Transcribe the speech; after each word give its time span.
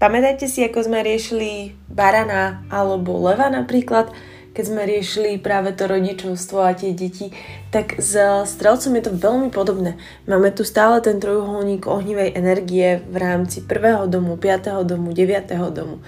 Pamätajte 0.00 0.48
si, 0.48 0.64
ako 0.64 0.88
sme 0.88 1.04
riešili 1.04 1.76
barana 1.92 2.64
alebo 2.72 3.20
leva 3.20 3.52
napríklad, 3.52 4.08
keď 4.56 4.64
sme 4.64 4.88
riešili 4.88 5.36
práve 5.36 5.76
to 5.76 5.84
rodičovstvo 5.84 6.56
a 6.64 6.72
tie 6.72 6.96
deti, 6.96 7.36
tak 7.68 8.00
s 8.00 8.16
strelcom 8.48 8.96
je 8.96 9.02
to 9.04 9.12
veľmi 9.12 9.52
podobné. 9.52 10.00
Máme 10.24 10.56
tu 10.56 10.64
stále 10.64 11.04
ten 11.04 11.20
trojuholník 11.20 11.84
ohnivej 11.84 12.32
energie 12.32 13.04
v 13.12 13.16
rámci 13.20 13.60
prvého 13.60 14.08
domu, 14.08 14.40
piatého 14.40 14.88
domu, 14.88 15.12
deviatého 15.12 15.68
domu. 15.68 16.00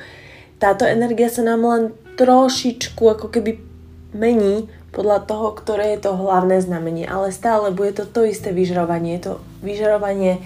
Táto 0.57 0.89
energia 0.89 1.29
sa 1.29 1.45
nám 1.45 1.61
len 1.61 1.83
trošičku 2.17 3.05
ako 3.05 3.29
keby 3.29 3.61
mení 4.17 4.73
podľa 4.89 5.29
toho, 5.29 5.53
ktoré 5.53 6.01
je 6.01 6.09
to 6.09 6.17
hlavné 6.17 6.65
znamenie, 6.65 7.05
ale 7.05 7.29
stále 7.29 7.69
bude 7.69 7.93
to 7.93 8.09
to 8.09 8.25
isté 8.25 8.57
vyžarovanie. 8.57 9.21
To 9.21 9.45
vyžarovanie 9.61 10.41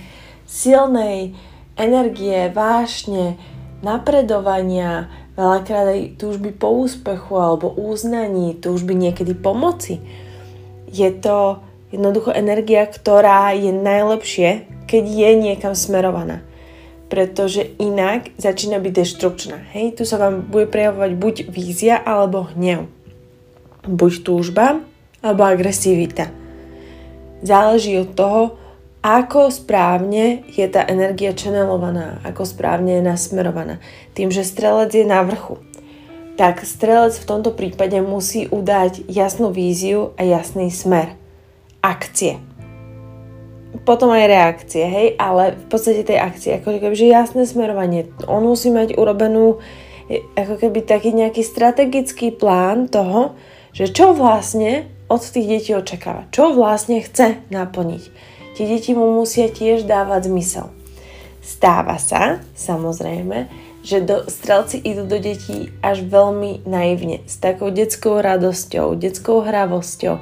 silnej, 0.50 1.38
energie, 1.76 2.48
vášne, 2.50 3.36
napredovania, 3.84 5.12
veľakrát 5.36 5.92
aj 5.92 6.00
túžby 6.16 6.56
po 6.56 6.72
úspechu 6.72 7.36
alebo 7.36 7.68
uznaní, 7.76 8.56
túžby 8.56 8.96
niekedy 8.96 9.36
pomoci. 9.36 10.00
Je 10.88 11.12
to 11.12 11.60
jednoducho 11.92 12.32
energia, 12.32 12.88
ktorá 12.88 13.52
je 13.52 13.70
najlepšie, 13.70 14.66
keď 14.88 15.04
je 15.04 15.30
niekam 15.36 15.74
smerovaná. 15.76 16.40
Pretože 17.06 17.62
inak 17.78 18.34
začína 18.34 18.82
byť 18.82 18.92
deštrukčná. 18.92 19.70
Hej, 19.77 20.00
tu 20.00 20.02
sa 20.02 20.18
vám 20.18 20.42
bude 20.42 20.66
prejavovať 20.66 21.12
buď 21.14 21.34
vízia 21.46 21.94
alebo 22.02 22.50
hnev. 22.56 22.90
Buď 23.86 24.27
túžba 24.27 24.82
alebo 25.22 25.46
agresivita. 25.46 26.32
Záleží 27.46 27.94
od 28.02 28.10
toho, 28.16 28.40
ako 29.06 29.54
správne 29.54 30.42
je 30.50 30.66
tá 30.66 30.82
energia 30.82 31.30
channelovaná, 31.30 32.18
ako 32.26 32.42
správne 32.42 32.98
je 32.98 33.06
nasmerovaná. 33.06 33.78
Tým, 34.18 34.34
že 34.34 34.42
strelec 34.42 34.90
je 34.90 35.06
na 35.06 35.22
vrchu, 35.22 35.62
tak 36.34 36.66
strelec 36.66 37.14
v 37.14 37.28
tomto 37.30 37.54
prípade 37.54 37.94
musí 38.02 38.50
udať 38.50 39.06
jasnú 39.06 39.54
víziu 39.54 40.10
a 40.18 40.27
jasný 40.27 40.74
smer. 40.74 41.14
Akcie. 41.86 42.42
Potom 43.86 44.10
aj 44.10 44.27
reakcie, 44.27 44.82
hej, 44.82 45.08
ale 45.22 45.54
v 45.54 45.66
podstate 45.70 46.02
tej 46.02 46.18
akcie, 46.18 46.58
ako 46.58 46.74
kebyže 46.74 47.06
jasné 47.06 47.46
smerovanie. 47.46 48.10
On 48.27 48.42
musí 48.42 48.74
mať 48.74 48.98
urobenú 48.98 49.62
ako 50.34 50.58
keby 50.58 50.82
taký 50.82 51.14
nejaký 51.14 51.46
strategický 51.46 52.34
plán 52.34 52.90
toho, 52.90 53.38
že 53.70 53.86
čo 53.86 54.18
vlastne 54.18 54.90
od 55.06 55.22
tých 55.22 55.46
detí 55.46 55.70
očakáva, 55.78 56.27
čo 56.34 56.50
vlastne 56.50 56.98
chce 56.98 57.38
naplniť 57.54 58.34
tie 58.56 58.64
deti 58.64 58.96
mu 58.96 59.12
musia 59.12 59.52
tiež 59.52 59.84
dávať 59.84 60.32
zmysel. 60.32 60.72
Stáva 61.44 62.00
sa, 62.00 62.42
samozrejme, 62.58 63.46
že 63.86 64.02
do, 64.02 64.26
strelci 64.26 64.82
idú 64.82 65.06
do 65.06 65.22
detí 65.22 65.70
až 65.78 66.02
veľmi 66.02 66.66
naivne, 66.66 67.22
s 67.30 67.38
takou 67.38 67.70
detskou 67.70 68.18
radosťou, 68.18 68.98
detskou 68.98 69.46
hravosťou, 69.46 70.18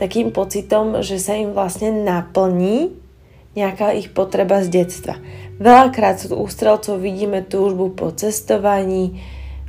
takým 0.00 0.32
pocitom, 0.32 1.04
že 1.04 1.20
sa 1.20 1.36
im 1.36 1.52
vlastne 1.52 1.92
naplní 1.92 2.96
nejaká 3.52 3.92
ich 3.92 4.08
potreba 4.16 4.64
z 4.64 4.82
detstva. 4.82 5.20
Veľakrát 5.60 6.24
u 6.32 6.46
strelcov 6.48 6.96
vidíme 6.98 7.44
túžbu 7.44 7.92
po 7.92 8.08
cestovaní, 8.10 9.20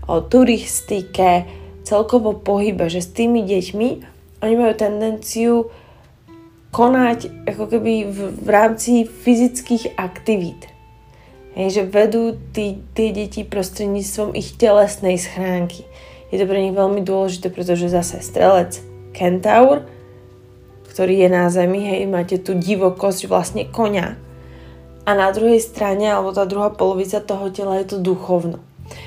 o 0.05 0.21
turistike, 0.21 1.45
celkovo 1.85 2.33
pohybe, 2.37 2.89
že 2.89 3.01
s 3.01 3.09
tými 3.13 3.45
deťmi 3.45 3.89
oni 4.41 4.53
majú 4.57 4.73
tendenciu 4.77 5.53
konať 6.75 7.47
ako 7.47 7.71
keby 7.71 7.93
v, 8.11 8.17
v 8.35 8.49
rámci 8.51 9.07
fyzických 9.07 9.95
aktivít. 9.95 10.67
Hej, 11.55 11.71
že 11.71 11.83
vedú 11.87 12.35
tí, 12.51 12.83
tie 12.91 13.15
deti 13.15 13.47
prostredníctvom 13.47 14.35
ich 14.35 14.59
telesnej 14.59 15.15
schránky. 15.15 15.87
Je 16.27 16.35
to 16.35 16.43
pre 16.43 16.59
nich 16.59 16.75
veľmi 16.75 16.99
dôležité, 16.99 17.47
pretože 17.47 17.87
zase 17.87 18.19
strelec 18.19 18.83
kentaur, 19.15 19.87
ktorý 20.91 21.23
je 21.23 21.29
na 21.31 21.47
zemi, 21.47 21.79
hej, 21.79 22.11
máte 22.11 22.35
tu 22.43 22.59
divokosť 22.59 23.31
vlastne 23.31 23.63
konia. 23.63 24.19
A 25.07 25.15
na 25.15 25.31
druhej 25.31 25.63
strane, 25.63 26.11
alebo 26.11 26.35
tá 26.35 26.43
druhá 26.43 26.75
polovica 26.75 27.23
toho 27.23 27.55
tela 27.55 27.79
je 27.79 27.95
to 27.95 28.03
duchovno. 28.03 28.59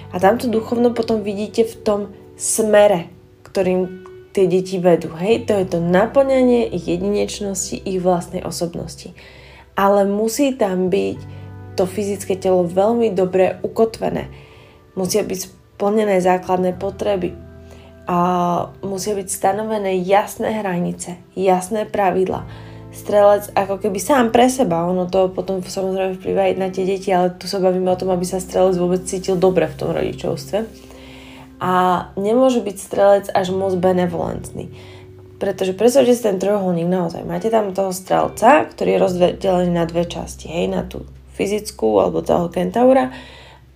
A 0.09 0.16
tamto 0.16 0.48
duchovno 0.48 0.97
potom 0.97 1.20
vidíte 1.20 1.69
v 1.69 1.75
tom 1.84 2.00
smere, 2.41 3.12
ktorým 3.44 4.07
tie 4.33 4.44
deti 4.47 4.77
vedú. 4.78 5.12
Hej, 5.16 5.49
to 5.49 5.53
je 5.56 5.66
to 5.66 5.78
naplňanie 5.81 6.69
ich 6.69 6.87
jedinečnosti, 6.87 7.77
ich 7.81 7.99
vlastnej 7.99 8.44
osobnosti. 8.44 9.16
Ale 9.78 10.05
musí 10.05 10.55
tam 10.55 10.91
byť 10.91 11.19
to 11.78 11.87
fyzické 11.87 12.34
telo 12.34 12.67
veľmi 12.67 13.15
dobre 13.15 13.62
ukotvené. 13.62 14.27
Musia 14.99 15.22
byť 15.22 15.38
splnené 15.38 16.19
základné 16.19 16.75
potreby. 16.75 17.38
A 18.09 18.19
musia 18.81 19.12
byť 19.12 19.28
stanovené 19.28 20.00
jasné 20.03 20.65
hranice, 20.65 21.21
jasné 21.37 21.84
pravidla. 21.84 22.49
Strelec 22.88 23.53
ako 23.53 23.84
keby 23.84 24.00
sám 24.00 24.33
pre 24.33 24.49
seba, 24.49 24.88
ono 24.88 25.05
to 25.05 25.28
potom 25.28 25.61
samozrejme 25.61 26.17
vplyvá 26.17 26.43
aj 26.50 26.55
na 26.56 26.69
tie 26.72 26.88
deti, 26.88 27.12
ale 27.12 27.37
tu 27.37 27.44
sa 27.44 27.61
bavíme 27.61 27.84
o 27.93 28.00
tom, 28.00 28.09
aby 28.09 28.25
sa 28.25 28.41
strelec 28.41 28.81
vôbec 28.81 29.05
cítil 29.05 29.37
dobre 29.37 29.69
v 29.69 29.77
tom 29.77 29.93
rodičovstve 29.93 30.88
a 31.58 32.06
nemôže 32.14 32.62
byť 32.62 32.76
strelec 32.78 33.26
až 33.34 33.50
moc 33.50 33.74
benevolentný. 33.74 34.70
Pretože 35.38 35.74
predstavte 35.74 36.14
si 36.14 36.22
ten 36.22 36.42
trojuholník 36.42 36.91
naozaj. 36.91 37.22
Máte 37.22 37.46
tam 37.46 37.70
toho 37.70 37.94
strelca, 37.94 38.66
ktorý 38.66 38.98
je 38.98 39.02
rozdelený 39.02 39.70
na 39.70 39.86
dve 39.86 40.02
časti. 40.02 40.50
Hej, 40.50 40.66
na 40.70 40.82
tú 40.82 41.06
fyzickú 41.38 42.02
alebo 42.02 42.26
toho 42.26 42.50
kentaura 42.50 43.14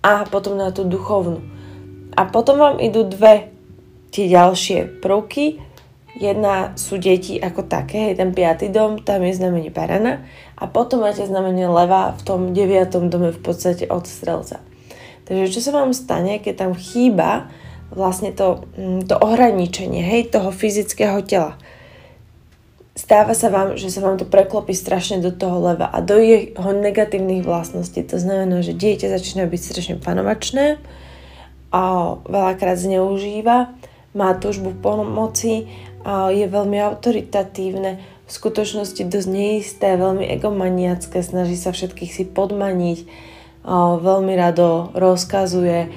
a 0.03 0.27
potom 0.27 0.59
na 0.59 0.75
tú 0.75 0.83
duchovnú. 0.83 1.39
A 2.13 2.27
potom 2.27 2.59
vám 2.59 2.75
idú 2.83 3.07
dve 3.07 3.55
tie 4.11 4.27
ďalšie 4.27 4.99
prvky. 4.99 5.63
Jedna 6.13 6.75
sú 6.77 7.01
deti 7.01 7.39
ako 7.41 7.65
také, 7.65 8.11
hej, 8.11 8.19
ten 8.21 8.35
piatý 8.35 8.69
dom, 8.69 9.01
tam 9.01 9.25
je 9.25 9.33
znamenie 9.33 9.73
barana 9.73 10.21
a 10.53 10.69
potom 10.69 11.01
máte 11.01 11.25
znamenie 11.25 11.65
leva 11.65 12.13
v 12.13 12.21
tom 12.21 12.39
deviatom 12.53 13.09
dome 13.09 13.33
v 13.33 13.41
podstate 13.41 13.89
od 13.89 14.05
strelca. 14.05 14.61
Takže 15.25 15.57
čo 15.57 15.59
sa 15.65 15.71
vám 15.73 15.89
stane, 15.95 16.37
keď 16.37 16.53
tam 16.67 16.71
chýba 16.77 17.49
vlastne 17.93 18.33
to, 18.33 18.65
mm, 18.75 19.07
to 19.07 19.15
ohraničenie 19.17 20.01
hej, 20.01 20.33
toho 20.33 20.49
fyzického 20.49 21.21
tela. 21.23 21.55
Stáva 22.93 23.33
sa 23.33 23.49
vám, 23.49 23.73
že 23.73 23.89
sa 23.89 24.05
vám 24.05 24.21
to 24.21 24.25
preklopí 24.29 24.77
strašne 24.77 25.17
do 25.17 25.33
toho 25.33 25.57
leva 25.61 25.89
a 25.89 25.97
do 26.01 26.21
jeho 26.21 26.71
negatívnych 26.77 27.41
vlastností. 27.41 28.05
To 28.05 28.21
znamená, 28.21 28.61
že 28.61 28.77
dieťa 28.77 29.09
začína 29.09 29.49
byť 29.49 29.61
strašne 29.61 29.95
panovačné 29.97 30.77
a 31.73 31.81
veľakrát 32.21 32.77
zneužíva, 32.77 33.73
má 34.13 34.29
túžbu 34.37 34.77
pomoci, 34.77 35.65
a 36.05 36.29
je 36.29 36.45
veľmi 36.45 36.77
autoritatívne, 36.83 37.97
v 38.23 38.31
skutočnosti 38.31 39.03
dosť 39.03 39.29
neisté, 39.29 39.97
veľmi 39.97 40.23
egomaniacké, 40.37 41.19
snaží 41.25 41.57
sa 41.57 41.73
všetkých 41.73 42.11
si 42.13 42.23
podmaniť, 42.29 43.09
veľmi 43.99 44.33
rado 44.35 44.93
rozkazuje, 44.95 45.91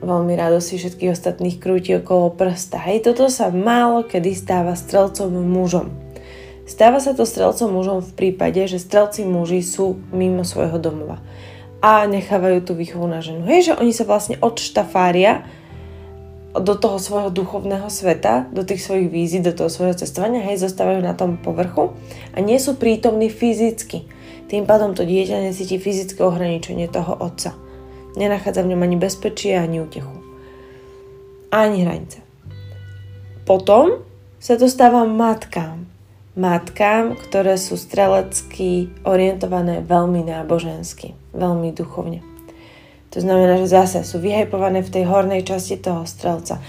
veľmi 0.00 0.34
rado 0.36 0.60
si 0.60 0.76
všetkých 0.76 1.12
ostatných 1.12 1.56
krúti 1.56 1.96
okolo 1.96 2.34
prsta. 2.34 2.80
Hej, 2.84 3.08
toto 3.08 3.28
sa 3.32 3.48
málo 3.48 4.04
kedy 4.04 4.36
stáva 4.36 4.76
strelcom 4.76 5.32
mužom. 5.32 5.92
Stáva 6.66 6.98
sa 6.98 7.14
to 7.14 7.22
strelcom 7.22 7.70
mužom 7.70 8.02
v 8.02 8.12
prípade, 8.12 8.58
že 8.66 8.82
strelci 8.82 9.22
muži 9.22 9.62
sú 9.62 10.02
mimo 10.10 10.42
svojho 10.42 10.82
domova 10.82 11.22
a 11.78 12.02
nechávajú 12.10 12.66
tú 12.66 12.72
výchovu 12.74 13.06
na 13.06 13.22
ženu. 13.22 13.46
Hej, 13.46 13.70
že 13.70 13.76
oni 13.78 13.94
sa 13.94 14.02
vlastne 14.02 14.34
odštafária 14.42 15.46
do 16.56 16.74
toho 16.74 16.96
svojho 16.96 17.30
duchovného 17.30 17.86
sveta, 17.92 18.48
do 18.48 18.64
tých 18.64 18.80
svojich 18.80 19.12
vízí, 19.12 19.38
do 19.44 19.52
toho 19.52 19.68
svojho 19.68 19.94
cestovania, 19.94 20.42
hej, 20.42 20.64
zostávajú 20.64 21.04
na 21.04 21.12
tom 21.12 21.36
povrchu 21.36 21.92
a 22.32 22.40
nie 22.40 22.56
sú 22.56 22.80
prítomní 22.80 23.28
fyzicky. 23.28 24.08
Tým 24.48 24.64
pádom 24.64 24.96
to 24.96 25.04
dieťa 25.04 25.42
nesíti 25.42 25.76
fyzické 25.76 26.22
ohraničenie 26.24 26.88
toho 26.88 27.14
otca. 27.18 27.65
Nenachádza 28.16 28.64
v 28.64 28.72
ňom 28.72 28.82
ani 28.82 28.96
bezpečie, 28.96 29.52
ani 29.60 29.84
útechu. 29.84 30.16
Ani 31.52 31.84
hranice. 31.84 32.24
Potom 33.44 34.02
sa 34.40 34.56
dostáva 34.56 35.04
matkám. 35.04 35.84
Matkám, 36.36 37.16
ktoré 37.16 37.56
sú 37.56 37.76
strelecky 37.76 38.92
orientované 39.04 39.80
veľmi 39.84 40.24
nábožensky, 40.24 41.16
veľmi 41.32 41.72
duchovne. 41.72 42.20
To 43.12 43.24
znamená, 43.24 43.56
že 43.60 43.72
zase 43.72 44.04
sú 44.04 44.20
vyhajpované 44.20 44.84
v 44.84 44.92
tej 44.92 45.04
hornej 45.08 45.44
časti 45.44 45.80
toho 45.80 46.04
strelca. 46.04 46.60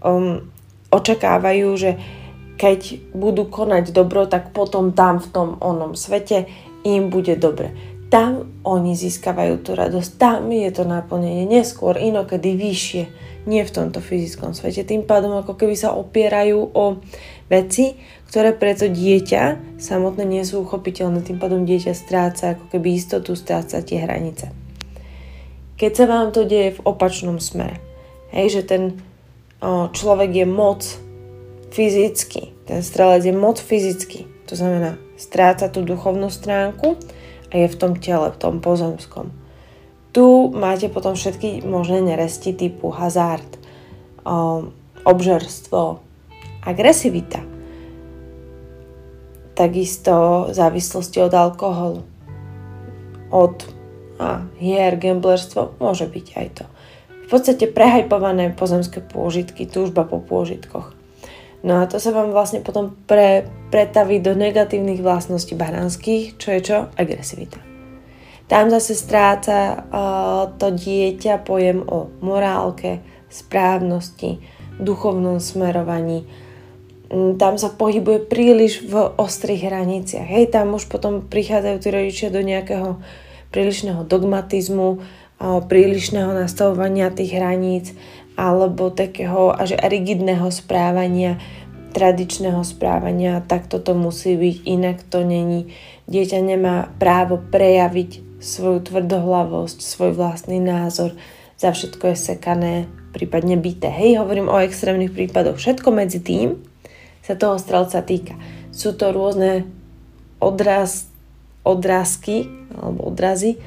Um, 0.00 0.48
očakávajú, 0.88 1.68
že 1.76 1.90
keď 2.56 3.12
budú 3.12 3.48
konať 3.48 3.92
dobro, 3.92 4.24
tak 4.24 4.56
potom 4.56 4.96
tam 4.96 5.20
v 5.20 5.28
tom 5.28 5.48
onom 5.60 5.96
svete 5.96 6.48
im 6.84 7.12
bude 7.12 7.36
dobre 7.36 7.72
tam 8.10 8.60
oni 8.66 8.98
získavajú 8.98 9.62
tú 9.62 9.78
radosť, 9.78 10.18
tam 10.18 10.50
je 10.50 10.66
to 10.74 10.82
naplnenie 10.82 11.46
neskôr, 11.46 11.94
inokedy 11.94 12.58
vyššie, 12.58 13.04
nie 13.46 13.62
v 13.62 13.70
tomto 13.70 14.02
fyzickom 14.02 14.52
svete. 14.52 14.82
Tým 14.82 15.06
pádom 15.06 15.38
ako 15.38 15.54
keby 15.54 15.78
sa 15.78 15.94
opierajú 15.94 16.74
o 16.74 16.98
veci, 17.46 17.94
ktoré 18.28 18.52
pre 18.52 18.74
to 18.74 18.90
dieťa 18.90 19.78
samotné 19.78 20.26
nie 20.26 20.42
sú 20.42 20.66
uchopiteľné. 20.66 21.22
Tým 21.22 21.38
pádom 21.38 21.62
dieťa 21.64 21.94
stráca 21.94 22.58
ako 22.58 22.68
keby 22.74 22.98
istotu, 22.98 23.38
stráca 23.38 23.80
tie 23.80 24.02
hranice. 24.02 24.50
keď 25.80 25.92
sa 25.96 26.04
vám 26.04 26.28
to 26.28 26.44
deje 26.44 26.76
v 26.76 26.84
opačnom 26.84 27.40
smere. 27.40 27.80
Hej, 28.36 28.60
že 28.60 28.62
ten 28.68 28.82
o, 29.64 29.88
človek 29.88 30.44
je 30.44 30.46
moc 30.46 30.84
fyzicky, 31.72 32.52
ten 32.68 32.84
strelec 32.84 33.24
je 33.24 33.32
moc 33.32 33.56
fyzicky, 33.56 34.28
to 34.44 34.60
znamená, 34.60 35.00
stráca 35.16 35.72
tú 35.72 35.80
duchovnú 35.80 36.28
stránku 36.28 37.00
a 37.50 37.54
je 37.58 37.66
v 37.66 37.78
tom 37.78 37.92
tele, 37.98 38.30
v 38.30 38.40
tom 38.40 38.62
pozemskom. 38.62 39.34
Tu 40.10 40.26
máte 40.54 40.90
potom 40.90 41.14
všetky 41.14 41.62
možné 41.66 42.02
neresti 42.02 42.54
typu 42.54 42.90
hazard, 42.90 43.46
o, 44.26 44.70
obžerstvo, 45.06 46.02
agresivita, 46.66 47.42
takisto 49.54 50.48
závislosti 50.50 51.18
od 51.22 51.32
alkoholu, 51.34 52.02
od 53.30 53.80
a 54.20 54.44
hier, 54.60 55.00
gamblerstvo, 55.00 55.80
môže 55.80 56.04
byť 56.04 56.26
aj 56.36 56.48
to. 56.60 56.64
V 57.24 57.26
podstate 57.32 57.64
prehajpované 57.64 58.52
pozemské 58.52 59.00
pôžitky, 59.00 59.64
túžba 59.64 60.04
po 60.04 60.20
pôžitkoch. 60.20 60.92
No 61.60 61.84
a 61.84 61.88
to 61.88 62.00
sa 62.00 62.10
vám 62.16 62.32
vlastne 62.32 62.64
potom 62.64 62.96
pre, 63.04 63.44
pretaví 63.68 64.24
do 64.24 64.32
negatívnych 64.32 65.04
vlastností 65.04 65.52
baránskych, 65.52 66.40
čo 66.40 66.48
je 66.56 66.60
čo? 66.64 66.78
Agresivita. 66.96 67.60
Tam 68.48 68.66
zase 68.66 68.98
stráca 68.98 69.58
uh, 69.78 70.42
to 70.58 70.74
dieťa 70.74 71.46
pojem 71.46 71.86
o 71.86 72.10
morálke, 72.24 72.98
správnosti, 73.30 74.42
duchovnom 74.80 75.38
smerovaní. 75.38 76.26
Mm, 77.12 77.38
tam 77.38 77.60
sa 77.60 77.70
pohybuje 77.70 78.26
príliš 78.26 78.82
v 78.82 78.96
ostrých 79.20 79.70
hraniciach. 79.70 80.26
Hej, 80.26 80.50
tam 80.50 80.74
už 80.74 80.88
potom 80.90 81.28
prichádzajú 81.28 81.76
tí 81.78 81.88
rodičia 81.92 82.28
do 82.32 82.42
nejakého 82.42 82.98
prílišného 83.54 84.02
dogmatizmu, 84.08 85.02
prílišného 85.40 86.36
nastavovania 86.36 87.08
tých 87.08 87.32
hraníc 87.32 87.96
alebo 88.38 88.90
takého 88.90 89.50
až 89.54 89.78
rigidného 89.78 90.48
správania, 90.50 91.38
tradičného 91.90 92.62
správania, 92.62 93.42
tak 93.42 93.66
toto 93.66 93.98
musí 93.98 94.38
byť, 94.38 94.56
inak 94.66 94.98
to 95.10 95.26
není. 95.26 95.74
Dieťa 96.06 96.38
nemá 96.38 96.90
právo 97.02 97.38
prejaviť 97.38 98.40
svoju 98.40 98.86
tvrdohlavosť, 98.86 99.78
svoj 99.82 100.16
vlastný 100.16 100.62
názor, 100.62 101.14
za 101.60 101.76
všetko 101.76 102.14
je 102.14 102.16
sekané, 102.16 102.74
prípadne 103.12 103.60
byté. 103.60 103.92
Hej, 103.92 104.24
hovorím 104.24 104.48
o 104.48 104.56
extrémnych 104.64 105.12
prípadoch. 105.12 105.60
Všetko 105.60 105.92
medzi 105.92 106.24
tým 106.24 106.56
sa 107.20 107.36
toho 107.36 107.60
strelca 107.60 108.00
týka. 108.00 108.32
Sú 108.72 108.96
to 108.96 109.12
rôzne 109.12 109.68
odraz, 110.40 111.12
odrázky 111.60 112.48
alebo 112.72 113.12
odrazy 113.12 113.60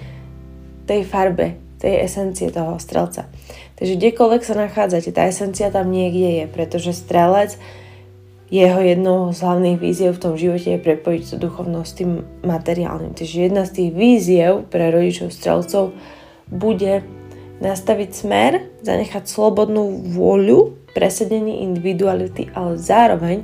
tej 0.89 1.06
farbe, 1.06 1.62
tej 1.77 2.01
esencie 2.01 2.50
toho 2.50 2.81
strelca. 2.81 3.30
Takže 3.80 3.98
kdekoľvek 3.98 4.42
sa 4.46 4.56
nachádzate, 4.56 5.10
tá 5.10 5.25
esencia 5.25 5.74
tam 5.74 5.90
niekde 5.90 6.44
je, 6.44 6.46
pretože 6.50 6.94
strelec 6.94 7.58
jeho 8.54 8.86
jednou 8.86 9.34
z 9.34 9.40
hlavných 9.42 9.81
víziev 9.81 10.14
v 10.14 10.24
tom 10.30 10.34
živote 10.38 10.78
je 10.78 10.86
prepojiť 10.86 11.22
tú 11.25 11.36
duchovnosť 11.42 11.90
s 11.90 11.98
tým 11.98 12.12
materiálnym. 12.46 13.18
Takže 13.18 13.50
jedna 13.50 13.66
z 13.66 13.81
tých 13.81 13.92
víziev 13.98 14.70
pre 14.70 14.94
rodičov 14.94 15.34
strelcov 15.34 15.98
bude 16.54 17.02
nastaviť 17.66 18.10
smer, 18.14 18.52
zanechať 18.86 19.25
slobodnú 19.25 20.06
vôľu, 20.14 20.78
presedenie 20.94 21.66
individuality, 21.66 22.54
ale 22.54 22.78
zároveň 22.78 23.42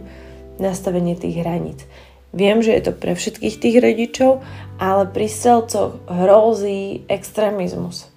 nastavenie 0.61 1.17
tých 1.17 1.41
hraníc. 1.41 1.89
Viem, 2.29 2.61
že 2.61 2.77
je 2.77 2.83
to 2.85 2.93
pre 2.93 3.17
všetkých 3.17 3.55
tých 3.57 3.77
rodičov, 3.81 4.45
ale 4.77 5.09
pri 5.09 5.25
strelcoch 5.25 5.97
hrozí 6.05 7.01
extrémizmus. 7.09 8.08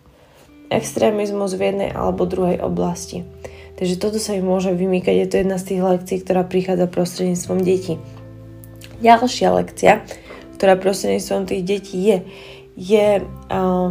Extrémizmus 0.73 1.53
v 1.55 1.73
jednej 1.73 1.91
alebo 1.93 2.25
druhej 2.25 2.61
oblasti. 2.65 3.29
Takže 3.77 3.99
toto 3.99 4.19
sa 4.23 4.39
im 4.39 4.47
môže 4.47 4.71
vymýkať, 4.71 5.15
je 5.25 5.29
to 5.29 5.37
jedna 5.43 5.57
z 5.59 5.75
tých 5.75 5.83
lekcií, 5.83 6.17
ktorá 6.23 6.47
prichádza 6.47 6.87
prostredníctvom 6.87 7.59
detí. 7.67 7.99
Ďalšia 9.03 9.49
lekcia, 9.59 10.07
ktorá 10.55 10.79
prostredníctvom 10.79 11.51
tých 11.51 11.63
detí 11.67 11.99
je, 11.99 12.19
je 12.79 13.09
uh, 13.27 13.91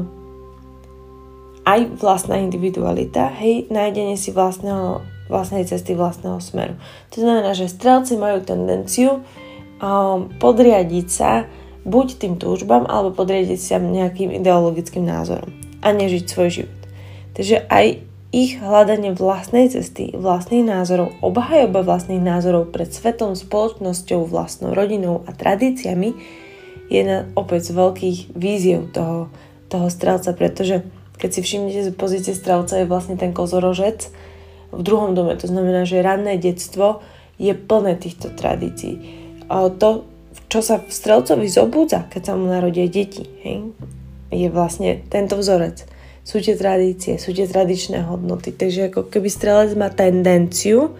aj 1.67 1.79
vlastná 1.99 2.39
individualita, 2.39 3.29
hej, 3.41 3.67
nájdenie 3.67 4.15
si 4.15 4.31
vlastného, 4.31 5.03
vlastnej 5.27 5.67
cesty, 5.67 5.91
vlastného 5.91 6.39
smeru. 6.39 6.79
To 7.11 7.17
znamená, 7.19 7.51
že 7.51 7.67
strelci 7.67 8.15
majú 8.15 8.39
tendenciu 8.41 9.21
um, 9.83 10.31
podriadiť 10.39 11.07
sa 11.11 11.45
buď 11.83 12.07
tým 12.21 12.33
túžbám, 12.37 12.85
alebo 12.87 13.11
podriadiť 13.11 13.59
sa 13.59 13.75
nejakým 13.81 14.39
ideologickým 14.39 15.03
názorom 15.03 15.70
a 15.81 15.87
nežiť 15.91 16.23
svoj 16.29 16.49
život. 16.49 16.81
Takže 17.33 17.65
aj 17.67 17.85
ich 18.31 18.63
hľadanie 18.63 19.11
vlastnej 19.11 19.67
cesty, 19.67 20.15
vlastných 20.15 20.63
názorov, 20.63 21.11
obhajoba 21.19 21.83
vlastných 21.83 22.23
názorov 22.23 22.71
pred 22.71 22.87
svetom, 22.87 23.35
spoločnosťou, 23.35 24.23
vlastnou 24.23 24.71
rodinou 24.71 25.27
a 25.27 25.35
tradíciami 25.35 26.15
je 26.87 26.95
jedna 26.95 27.27
opäť 27.35 27.71
z 27.71 27.75
veľkých 27.75 28.17
víziev 28.31 28.87
toho, 28.95 29.27
toho 29.67 29.87
strelca, 29.91 30.31
pretože 30.31 30.87
keď 31.19 31.29
si 31.31 31.39
všimnete 31.43 31.81
z 31.87 31.91
pozície 31.91 32.31
strelca 32.31 32.79
je 32.79 32.87
vlastne 32.87 33.19
ten 33.19 33.35
kozorožec 33.35 34.07
v 34.71 34.81
druhom 34.81 35.11
dome, 35.11 35.35
to 35.35 35.51
znamená, 35.51 35.83
že 35.83 35.99
ranné 35.99 36.39
detstvo 36.39 37.03
je 37.35 37.51
plné 37.51 37.99
týchto 37.99 38.31
tradícií. 38.31 38.95
To, 39.51 40.07
čo 40.47 40.59
sa 40.63 40.79
v 40.79 40.87
strelcovi 40.87 41.51
zobúdza, 41.51 42.07
keď 42.07 42.21
sa 42.31 42.33
mu 42.39 42.47
narodia 42.47 42.87
deti, 42.87 43.27
hej, 43.43 43.75
je 44.31 44.47
vlastne 44.47 45.03
tento 45.11 45.35
vzorec. 45.35 45.83
Sú 46.23 46.39
tie 46.39 46.55
tradície, 46.55 47.19
sú 47.19 47.35
tie 47.35 47.45
tradičné 47.45 48.07
hodnoty. 48.07 48.55
Takže 48.55 48.89
ako 48.89 49.11
keby 49.11 49.27
strelec 49.27 49.75
má 49.75 49.91
tendenciu 49.91 50.95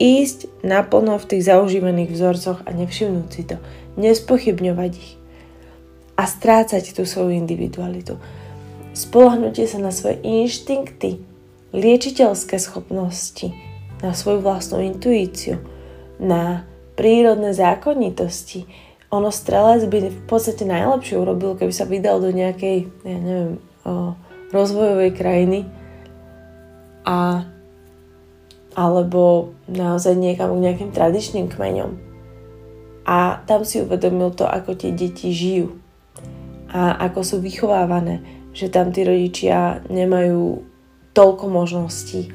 ísť 0.00 0.64
naplno 0.64 1.20
v 1.20 1.28
tých 1.28 1.46
zaužívaných 1.46 2.10
vzorcoch 2.10 2.58
a 2.64 2.70
nevšimnúť 2.72 3.28
si 3.30 3.42
to. 3.46 3.56
Nespochybňovať 4.00 4.92
ich. 4.96 5.12
A 6.16 6.24
strácať 6.24 6.96
tú 6.96 7.04
svoju 7.04 7.36
individualitu. 7.36 8.16
Spolahnutie 8.96 9.70
sa 9.70 9.78
na 9.78 9.94
svoje 9.94 10.18
inštinkty, 10.24 11.22
liečiteľské 11.70 12.58
schopnosti, 12.58 13.54
na 14.02 14.16
svoju 14.16 14.42
vlastnú 14.42 14.82
intuíciu, 14.82 15.60
na 16.18 16.66
prírodné 16.98 17.54
zákonitosti. 17.56 18.66
Ono 19.10 19.30
strelec 19.34 19.90
by 19.90 19.98
v 20.06 20.22
podstate 20.30 20.62
najlepšie 20.62 21.18
urobil, 21.18 21.58
keby 21.58 21.72
sa 21.74 21.86
vydal 21.86 22.22
do 22.22 22.30
nejakej, 22.30 22.86
ja 23.02 23.18
neviem, 23.18 23.58
o, 23.82 24.14
rozvojovej 24.54 25.10
krajiny 25.14 25.66
a 27.06 27.46
alebo 28.70 29.50
naozaj 29.66 30.14
niekam 30.14 30.54
k 30.54 30.62
nejakým 30.62 30.90
tradičným 30.94 31.50
kmeňom. 31.50 31.98
A 33.02 33.42
tam 33.42 33.66
si 33.66 33.82
uvedomil 33.82 34.30
to, 34.30 34.46
ako 34.46 34.78
tie 34.78 34.94
deti 34.94 35.34
žijú 35.34 35.74
a 36.70 36.94
ako 37.10 37.20
sú 37.26 37.36
vychovávané, 37.42 38.22
že 38.54 38.70
tam 38.70 38.94
tí 38.94 39.02
rodičia 39.02 39.82
nemajú 39.90 40.62
toľko 41.10 41.50
možností, 41.50 42.30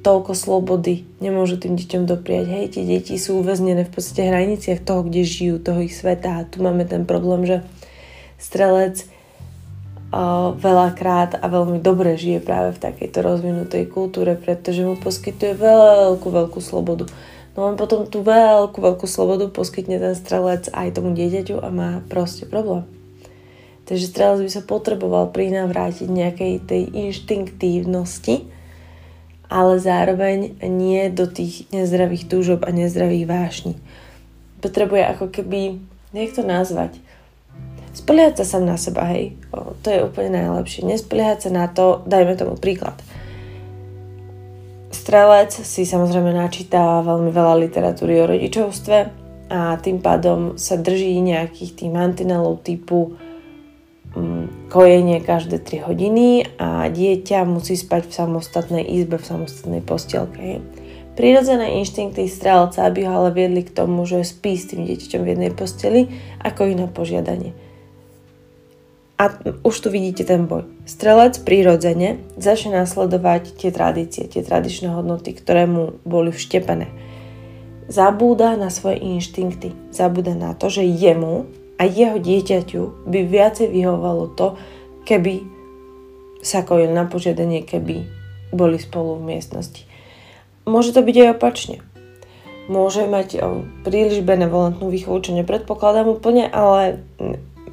toľko 0.00 0.32
slobody 0.32 1.04
nemôžu 1.20 1.60
tým 1.60 1.76
deťom 1.76 2.08
dopriať. 2.08 2.44
Hej, 2.48 2.66
tie 2.76 2.84
deti 2.88 3.20
sú 3.20 3.44
uväznené 3.44 3.84
v 3.84 3.92
podstate 3.92 4.28
hraniciach 4.28 4.80
toho, 4.80 5.04
kde 5.04 5.28
žijú, 5.28 5.56
toho 5.60 5.84
ich 5.84 5.92
sveta. 5.92 6.40
A 6.40 6.46
tu 6.48 6.64
máme 6.64 6.88
ten 6.88 7.04
problém, 7.04 7.44
že 7.44 7.60
strelec 8.40 9.04
uh, 10.10 10.56
veľakrát 10.56 11.36
a 11.36 11.46
veľmi 11.46 11.84
dobre 11.84 12.16
žije 12.16 12.40
práve 12.40 12.76
v 12.76 12.82
takejto 12.82 13.18
rozvinutej 13.20 13.92
kultúre, 13.92 14.40
pretože 14.40 14.82
mu 14.82 14.96
poskytuje 14.96 15.60
veľkú, 15.60 16.28
veľkú 16.32 16.60
slobodu. 16.64 17.04
No 17.58 17.68
len 17.68 17.76
potom 17.76 18.08
tú 18.08 18.24
veľkú, 18.24 18.80
veľkú 18.80 19.04
slobodu 19.04 19.52
poskytne 19.52 20.00
ten 20.00 20.14
strelec 20.16 20.70
aj 20.72 20.96
tomu 20.96 21.12
dieťaťu 21.12 21.60
a 21.60 21.68
má 21.68 21.90
proste 22.08 22.48
problém. 22.48 22.88
Takže 23.90 24.06
strelec 24.06 24.46
by 24.46 24.50
sa 24.54 24.62
potreboval 24.62 25.34
prinavrátiť 25.34 26.06
nejakej 26.06 26.52
tej 26.62 26.82
inštinktívnosti, 27.10 28.59
ale 29.50 29.82
zároveň 29.82 30.62
nie 30.62 31.10
do 31.10 31.26
tých 31.26 31.66
nezdravých 31.74 32.30
túžob 32.30 32.62
a 32.62 32.70
nezdravých 32.70 33.26
vášní. 33.26 33.74
Potrebuje 34.62 35.02
ako 35.10 35.26
keby, 35.28 35.82
jak 36.14 36.30
to 36.30 36.46
nazvať, 36.46 37.02
spoliehať 37.90 38.40
sa 38.40 38.56
sám 38.56 38.64
na 38.70 38.78
seba, 38.78 39.10
hej. 39.10 39.34
O, 39.50 39.74
to 39.82 39.90
je 39.90 40.06
úplne 40.06 40.38
najlepšie. 40.38 40.86
Nespoliehať 40.86 41.48
sa 41.48 41.50
na 41.50 41.66
to, 41.66 42.06
dajme 42.06 42.38
tomu 42.38 42.54
príklad. 42.54 42.94
Strelec 44.94 45.50
si 45.50 45.82
samozrejme 45.82 46.30
načíta 46.30 47.02
veľmi 47.02 47.34
veľa 47.34 47.54
literatúry 47.66 48.22
o 48.22 48.30
rodičovstve 48.30 48.98
a 49.50 49.74
tým 49.82 49.98
pádom 49.98 50.54
sa 50.54 50.78
drží 50.78 51.18
nejakých 51.18 51.74
tých 51.74 51.90
mantinelov 51.90 52.62
typu 52.62 53.18
kojenie 54.70 55.22
každé 55.22 55.62
3 55.62 55.86
hodiny 55.86 56.46
a 56.58 56.90
dieťa 56.90 57.46
musí 57.46 57.78
spať 57.78 58.10
v 58.10 58.16
samostatnej 58.16 58.84
izbe, 58.86 59.18
v 59.18 59.26
samostatnej 59.26 59.82
postielke. 59.82 60.62
Prirodzené 61.14 61.78
inštinkty 61.82 62.30
strelca 62.30 62.86
by 62.86 63.00
ho 63.04 63.12
ale 63.12 63.30
viedli 63.34 63.62
k 63.66 63.74
tomu, 63.74 64.06
že 64.08 64.24
spí 64.24 64.56
s 64.56 64.70
tým 64.72 64.86
dieťaťom 64.88 65.20
v 65.20 65.30
jednej 65.36 65.52
posteli 65.52 66.00
ako 66.40 66.70
i 66.70 66.74
na 66.78 66.86
požiadanie. 66.88 67.52
a 69.20 69.36
už 69.60 69.84
tu 69.84 69.88
vidíte 69.92 70.24
ten 70.24 70.48
boj. 70.48 70.64
Strelec 70.88 71.44
prirodzene 71.44 72.24
začne 72.40 72.80
nasledovať 72.80 73.52
tie 73.52 73.68
tradície, 73.68 74.24
tie 74.24 74.40
tradičné 74.40 74.88
hodnoty, 74.88 75.36
ktoré 75.36 75.68
mu 75.68 76.00
boli 76.08 76.32
vštepené. 76.32 76.88
Zabúda 77.92 78.56
na 78.56 78.72
svoje 78.72 78.96
inštinkty, 79.04 79.76
zabúda 79.92 80.32
na 80.32 80.56
to, 80.56 80.72
že 80.72 80.88
jemu 80.88 81.52
a 81.80 81.88
jeho 81.88 82.20
dieťaťu 82.20 83.08
by 83.08 83.20
viacej 83.24 83.72
vyhovalo 83.72 84.36
to, 84.36 84.60
keby 85.08 85.48
sa 86.44 86.60
kojil 86.60 86.92
na 86.92 87.08
požiadanie, 87.08 87.64
keby 87.64 88.04
boli 88.52 88.76
spolu 88.76 89.16
v 89.16 89.32
miestnosti. 89.32 89.88
Môže 90.68 90.92
to 90.92 91.00
byť 91.00 91.16
aj 91.16 91.28
opačne. 91.40 91.76
Môže 92.68 93.08
mať 93.08 93.40
príliš 93.82 94.20
benevolentnú 94.20 94.92
výchovu, 94.92 95.24
čo 95.24 95.32
nepredpokladám 95.32 96.06
úplne, 96.06 96.46
ale 96.52 97.00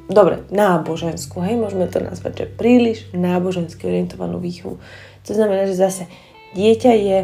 dobre, 0.08 0.42
náboženskú, 0.48 1.44
hej, 1.44 1.60
môžeme 1.60 1.86
to 1.86 2.00
nazvať, 2.00 2.32
že 2.34 2.46
príliš 2.56 2.98
nábožensky 3.12 3.84
orientovanú 3.84 4.40
výchovu. 4.40 4.80
To 5.28 5.32
znamená, 5.36 5.68
že 5.68 5.76
zase 5.76 6.08
dieťa 6.56 6.92
je 6.96 7.18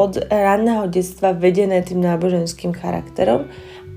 od 0.00 0.12
ranného 0.32 0.88
detstva 0.88 1.36
vedené 1.36 1.84
tým 1.84 2.00
náboženským 2.00 2.72
charakterom, 2.72 3.52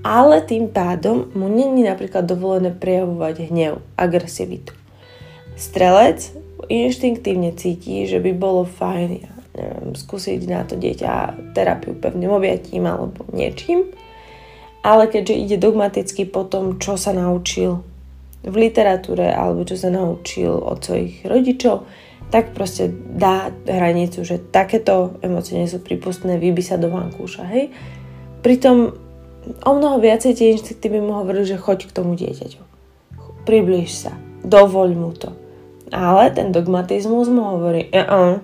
ale 0.06 0.38
tým 0.46 0.70
pádom 0.70 1.34
mu 1.34 1.50
není 1.50 1.82
napríklad 1.82 2.22
dovolené 2.22 2.70
prejavovať 2.70 3.50
hnev, 3.50 3.82
agresivitu. 3.98 4.70
Strelec 5.58 6.30
inštinktívne 6.70 7.50
cíti, 7.58 8.06
že 8.06 8.22
by 8.22 8.30
bolo 8.38 8.62
fajn 8.62 9.10
neviem, 9.56 9.98
skúsiť 9.98 10.46
na 10.46 10.62
to 10.62 10.78
dieťa 10.78 11.34
terapiu 11.56 11.98
pevným 11.98 12.30
objatím 12.30 12.86
alebo 12.86 13.26
niečím, 13.34 13.90
ale 14.86 15.10
keďže 15.10 15.34
ide 15.34 15.56
dogmaticky 15.58 16.28
po 16.28 16.46
tom, 16.46 16.78
čo 16.78 16.94
sa 16.94 17.10
naučil 17.10 17.82
v 18.46 18.54
literatúre 18.54 19.34
alebo 19.34 19.66
čo 19.66 19.74
sa 19.74 19.90
naučil 19.90 20.54
od 20.54 20.78
svojich 20.78 21.26
rodičov, 21.26 21.82
tak 22.30 22.54
proste 22.54 22.90
dá 22.94 23.50
hranicu, 23.66 24.22
že 24.22 24.38
takéto 24.38 25.18
emócie 25.24 25.58
nie 25.58 25.66
sú 25.66 25.82
prípustné, 25.82 26.38
vyby 26.38 26.62
sa 26.62 26.78
do 26.78 26.90
vankúša, 26.90 27.42
hej. 27.50 27.74
Pritom 28.42 29.05
o 29.46 29.70
mnoho 29.74 30.02
viacej 30.02 30.32
tie 30.34 30.52
inštinkty 30.54 30.90
mu 30.98 31.14
hovorili, 31.14 31.46
že 31.46 31.60
choď 31.60 31.90
k 31.90 31.94
tomu 31.94 32.18
dieťaťu. 32.18 32.62
Priblíž 33.46 33.90
sa, 33.94 34.12
dovoľ 34.42 34.88
mu 34.98 35.14
to. 35.14 35.30
Ale 35.94 36.34
ten 36.34 36.50
dogmatizmus 36.50 37.30
mu 37.30 37.54
hovorí, 37.54 37.86
uh-uh, 37.94 38.42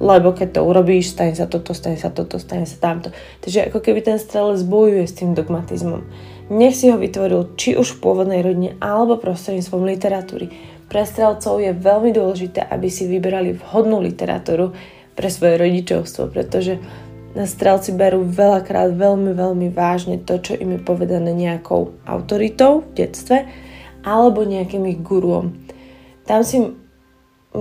lebo 0.00 0.34
keď 0.34 0.58
to 0.58 0.60
urobíš, 0.66 1.14
stane 1.14 1.36
sa 1.38 1.46
toto, 1.46 1.70
stane 1.70 2.00
sa 2.00 2.10
toto, 2.10 2.42
stane 2.42 2.66
sa 2.66 2.76
tamto. 2.80 3.14
Takže 3.44 3.70
ako 3.70 3.78
keby 3.78 4.00
ten 4.02 4.18
strelec 4.18 4.64
bojuje 4.66 5.04
s 5.06 5.14
tým 5.14 5.36
dogmatizmom. 5.36 6.02
Nech 6.50 6.76
si 6.76 6.90
ho 6.90 6.98
vytvoril 6.98 7.56
či 7.56 7.78
už 7.78 7.96
v 7.96 8.00
pôvodnej 8.02 8.40
rodine, 8.42 8.76
alebo 8.82 9.16
prostredníctvom 9.16 9.86
literatúry. 9.86 10.50
Pre 10.90 11.02
strelcov 11.06 11.62
je 11.62 11.72
veľmi 11.72 12.10
dôležité, 12.12 12.66
aby 12.68 12.92
si 12.92 13.08
vyberali 13.08 13.56
vhodnú 13.56 14.02
literatúru 14.02 14.76
pre 15.14 15.30
svoje 15.30 15.62
rodičovstvo, 15.62 16.28
pretože 16.28 16.82
na 17.34 17.50
strelci 17.50 17.90
berú 17.90 18.22
veľakrát 18.22 18.94
veľmi, 18.94 19.34
veľmi 19.34 19.68
vážne 19.74 20.22
to, 20.22 20.38
čo 20.38 20.54
im 20.54 20.78
je 20.78 20.80
povedané 20.80 21.34
nejakou 21.34 21.98
autoritou 22.06 22.86
v 22.94 23.04
detstve 23.04 23.44
alebo 24.06 24.46
nejakým 24.46 24.86
ich 24.86 25.02
guruom. 25.02 25.58
Tam 26.24 26.46
si 26.46 26.62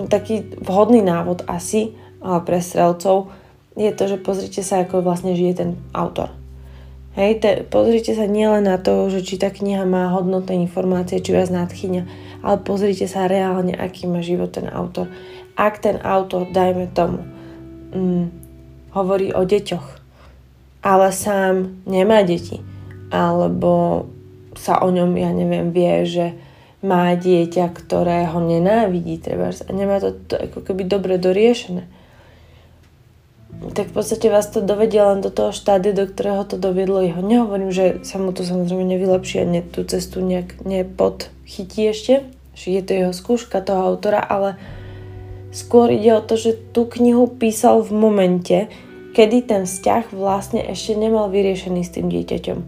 taký 0.10 0.54
vhodný 0.62 1.02
návod 1.02 1.50
asi 1.50 1.98
pre 2.22 2.62
strelcov, 2.62 3.34
je 3.74 3.90
to, 3.90 4.04
že 4.06 4.22
pozrite 4.22 4.62
sa, 4.62 4.86
ako 4.86 5.02
vlastne 5.02 5.34
žije 5.34 5.54
ten 5.58 5.70
autor. 5.98 6.30
Hej, 7.14 7.46
te, 7.46 7.52
pozrite 7.66 8.14
sa 8.18 8.26
nielen 8.26 8.66
na 8.66 8.82
to, 8.82 9.10
že 9.10 9.22
či 9.22 9.38
tá 9.38 9.54
kniha 9.54 9.86
má 9.86 10.10
hodnotné 10.14 10.58
informácie, 10.66 11.22
či 11.22 11.34
vás 11.34 11.54
nadchyňa, 11.54 12.02
ale 12.42 12.58
pozrite 12.66 13.06
sa 13.06 13.30
reálne, 13.30 13.74
aký 13.78 14.10
má 14.10 14.22
život 14.26 14.50
ten 14.50 14.66
autor. 14.66 15.14
Ak 15.54 15.78
ten 15.78 16.02
autor, 16.02 16.50
dajme 16.50 16.90
tomu, 16.90 17.22
mm, 17.94 18.43
hovorí 18.94 19.34
o 19.34 19.42
deťoch, 19.44 19.88
ale 20.86 21.08
sám 21.10 21.84
nemá 21.90 22.22
deti, 22.22 22.62
alebo 23.10 24.06
sa 24.54 24.82
o 24.86 24.90
ňom, 24.94 25.18
ja 25.18 25.34
neviem, 25.34 25.74
vie, 25.74 26.06
že 26.06 26.26
má 26.84 27.16
dieťa, 27.16 27.72
ktoré 27.72 28.28
ho 28.28 28.44
nenávidí, 28.44 29.18
treba, 29.18 29.50
a 29.50 29.72
nemá 29.72 30.04
to, 30.04 30.14
to 30.28 30.36
ako 30.36 30.60
keby 30.62 30.84
dobre 30.84 31.16
doriešené. 31.16 31.88
Tak 33.64 33.94
v 33.94 33.96
podstate 33.96 34.28
vás 34.28 34.52
to 34.52 34.60
dovedie 34.60 35.00
len 35.00 35.24
do 35.24 35.32
toho 35.32 35.56
štádia, 35.56 35.96
do 35.96 36.04
ktorého 36.04 36.44
to 36.44 36.60
doviedlo 36.60 37.00
jeho. 37.00 37.24
Nehovorím, 37.24 37.72
že 37.72 38.04
sa 38.04 38.20
mu 38.20 38.36
to 38.36 38.44
samozrejme 38.44 38.84
nevylepší 38.84 39.40
a 39.40 39.46
ne, 39.48 39.62
tú 39.64 39.88
cestu 39.88 40.20
nejak 40.20 40.68
nepodchytí 40.68 41.88
ešte, 41.88 42.28
že 42.60 42.68
je 42.76 42.82
to 42.84 42.92
jeho 42.92 43.14
skúška 43.16 43.64
toho 43.64 43.96
autora, 43.96 44.20
ale 44.20 44.60
skôr 45.54 45.94
ide 45.94 46.12
o 46.18 46.26
to, 46.26 46.36
že 46.36 46.58
tú 46.74 46.90
knihu 46.90 47.30
písal 47.30 47.86
v 47.86 47.94
momente, 47.94 48.58
kedy 49.14 49.46
ten 49.46 49.64
vzťah 49.70 50.10
vlastne 50.12 50.66
ešte 50.66 50.98
nemal 50.98 51.30
vyriešený 51.30 51.82
s 51.86 51.94
tým 51.94 52.10
dieťaťom. 52.10 52.60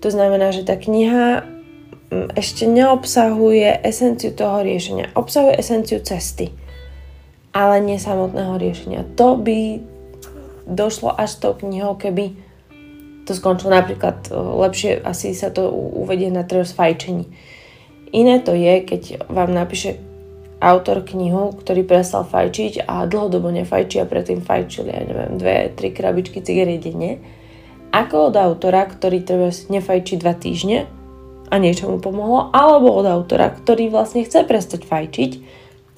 To 0.00 0.08
znamená, 0.08 0.54
že 0.54 0.62
tá 0.62 0.78
kniha 0.78 1.42
mm, 1.42 2.38
ešte 2.38 2.70
neobsahuje 2.70 3.82
esenciu 3.82 4.30
toho 4.30 4.62
riešenia. 4.62 5.10
Obsahuje 5.18 5.58
esenciu 5.58 5.98
cesty, 5.98 6.54
ale 7.50 7.82
nie 7.82 7.98
samotného 7.98 8.54
riešenia. 8.56 9.02
To 9.18 9.34
by 9.34 9.82
došlo 10.70 11.10
až 11.10 11.34
s 11.34 11.40
tou 11.42 11.58
knihou, 11.58 11.98
keby 11.98 12.38
to 13.26 13.34
skončilo 13.34 13.70
napríklad 13.74 14.30
lepšie 14.34 14.98
asi 15.02 15.34
sa 15.34 15.50
to 15.50 15.70
uvedie 15.74 16.30
na 16.30 16.42
teraz 16.42 16.74
fajčení. 16.74 17.26
Iné 18.12 18.42
to 18.42 18.52
je, 18.54 18.82
keď 18.82 19.30
vám 19.30 19.54
napíše 19.54 19.98
autor 20.62 21.02
knihu, 21.02 21.58
ktorý 21.58 21.82
prestal 21.82 22.22
fajčiť 22.22 22.86
a 22.86 23.02
dlhodobo 23.10 23.50
nefajčí 23.50 23.98
a 23.98 24.06
predtým 24.06 24.46
fajčili, 24.46 24.94
ja 24.94 25.02
neviem, 25.02 25.34
dve, 25.34 25.74
tri 25.74 25.90
krabičky 25.90 26.38
cigariet 26.38 26.86
denne, 26.86 27.18
ako 27.90 28.30
od 28.30 28.36
autora, 28.38 28.86
ktorý 28.86 29.26
treba 29.26 29.50
nefajčí 29.50 30.22
dva 30.22 30.38
týždne 30.38 30.86
a 31.50 31.54
niečo 31.58 31.90
mu 31.90 31.98
pomohlo, 31.98 32.54
alebo 32.54 32.94
od 32.94 33.04
autora, 33.04 33.50
ktorý 33.50 33.90
vlastne 33.90 34.22
chce 34.22 34.46
prestať 34.46 34.86
fajčiť, 34.86 35.30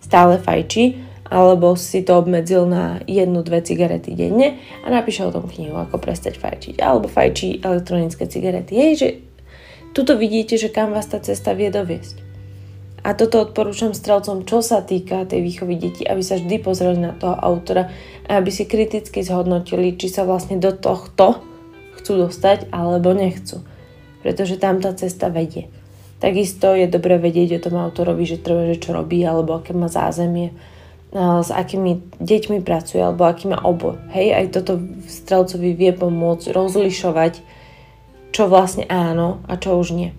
stále 0.01 0.41
fajčí 0.41 1.15
alebo 1.25 1.73
si 1.75 2.05
to 2.05 2.21
obmedzil 2.21 2.69
na 2.69 3.01
jednu, 3.09 3.41
dve 3.41 3.65
cigarety 3.65 4.13
denne 4.13 4.61
a 4.85 4.87
napíše 4.93 5.25
o 5.25 5.33
tom 5.33 5.49
knihu, 5.49 5.75
ako 5.81 5.97
prestať 5.97 6.37
fajčiť. 6.37 6.85
Alebo 6.85 7.09
fajčí 7.09 7.65
elektronické 7.65 8.29
cigarety. 8.29 8.73
Hej, 8.77 8.93
že 9.01 9.09
tuto 9.97 10.21
vidíte, 10.21 10.61
že 10.61 10.69
kam 10.69 10.93
vás 10.93 11.09
tá 11.09 11.19
cesta 11.19 11.57
vie 11.57 11.73
doviesť. 11.73 12.24
A 13.05 13.13
toto 13.13 13.45
odporúčam 13.45 13.93
strelcom, 13.93 14.49
čo 14.49 14.65
sa 14.65 14.81
týka 14.81 15.29
tej 15.29 15.45
výchovy 15.45 15.77
detí, 15.77 16.09
aby 16.09 16.25
sa 16.25 16.41
vždy 16.41 16.57
pozreli 16.65 16.97
na 17.05 17.13
toho 17.13 17.37
autora 17.37 17.93
a 18.25 18.41
aby 18.41 18.49
si 18.49 18.65
kriticky 18.65 19.21
zhodnotili, 19.21 20.01
či 20.01 20.09
sa 20.09 20.25
vlastne 20.25 20.57
do 20.57 20.73
tohto 20.73 21.45
chcú 22.01 22.25
dostať 22.25 22.73
alebo 22.73 23.13
nechcú. 23.13 23.61
Pretože 24.25 24.57
tam 24.57 24.81
tá 24.81 24.97
cesta 24.97 25.29
vedie. 25.29 25.69
Takisto 26.17 26.73
je 26.73 26.89
dobre 26.89 27.21
vedieť 27.21 27.61
o 27.61 27.63
tom 27.69 27.77
autorovi, 27.77 28.25
že 28.25 28.41
treba, 28.41 28.73
že 28.73 28.81
čo 28.81 28.97
robí 28.97 29.21
alebo 29.21 29.61
aké 29.61 29.77
má 29.77 29.93
zázemie 29.93 30.57
s 31.15 31.51
akými 31.53 32.19
deťmi 32.19 32.65
pracuje 32.67 32.99
alebo 32.99 33.29
aký 33.29 33.53
má 33.53 33.63
obor. 33.63 34.03
Hej, 34.11 34.35
aj 34.35 34.47
toto 34.51 34.83
strelcovi 35.07 35.77
vie 35.77 35.95
pomôcť 35.95 36.51
rozlišovať, 36.51 37.39
čo 38.35 38.51
vlastne 38.51 38.89
áno 38.91 39.45
a 39.47 39.55
čo 39.55 39.79
už 39.79 39.95
nie. 39.95 40.11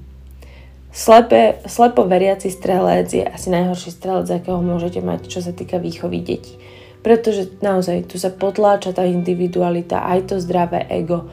Slepe, 0.96 1.60
slepo 1.68 2.08
veriaci 2.08 2.48
strelec 2.48 3.12
je 3.12 3.28
asi 3.28 3.52
najhorší 3.52 3.92
strelec, 3.92 4.32
akého 4.32 4.64
môžete 4.64 5.04
mať, 5.04 5.28
čo 5.28 5.44
sa 5.44 5.52
týka 5.52 5.76
výchovy 5.76 6.24
detí. 6.24 6.56
Pretože 7.04 7.52
naozaj 7.60 8.08
tu 8.08 8.16
sa 8.16 8.32
potláča 8.32 8.96
tá 8.96 9.04
individualita, 9.04 10.08
aj 10.08 10.32
to 10.32 10.36
zdravé 10.40 10.88
ego. 10.88 11.28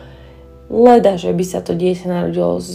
Leda, 0.66 1.14
že 1.14 1.30
by 1.30 1.44
sa 1.46 1.62
to 1.62 1.78
dieťa 1.78 2.10
narodilo 2.10 2.58
s 2.58 2.74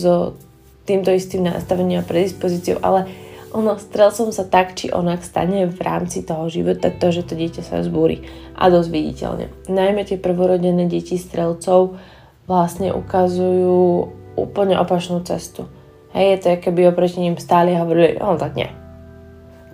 týmto 0.87 1.11
istým 1.11 1.43
nastavením 1.43 1.99
a 1.99 2.07
predispozíciou, 2.07 2.79
ale 2.79 3.03
ono 3.51 3.75
strelcom 3.75 4.31
sa 4.31 4.47
tak 4.47 4.79
či 4.79 4.87
onak 4.87 5.27
stane 5.27 5.67
v 5.67 5.79
rámci 5.83 6.23
toho 6.23 6.47
života 6.47 6.87
to, 6.87 7.11
že 7.11 7.27
to 7.27 7.35
dieťa 7.35 7.67
sa 7.67 7.83
zbúri 7.83 8.23
a 8.55 8.71
dosť 8.71 8.89
viditeľne. 8.95 9.51
Najmä 9.67 10.07
tie 10.07 10.15
prvorodené 10.15 10.87
deti 10.87 11.19
strelcov 11.19 11.99
vlastne 12.47 12.95
ukazujú 12.95 14.07
úplne 14.39 14.79
opačnú 14.79 15.19
cestu. 15.27 15.67
Hej, 16.15 16.25
je 16.27 16.37
to, 16.39 16.47
keby 16.63 16.87
oproti 16.87 17.19
ním 17.19 17.35
stáli 17.35 17.75
a 17.75 17.83
hovorili, 17.83 18.19
no 18.19 18.39
tak 18.39 18.55
nie. 18.55 18.69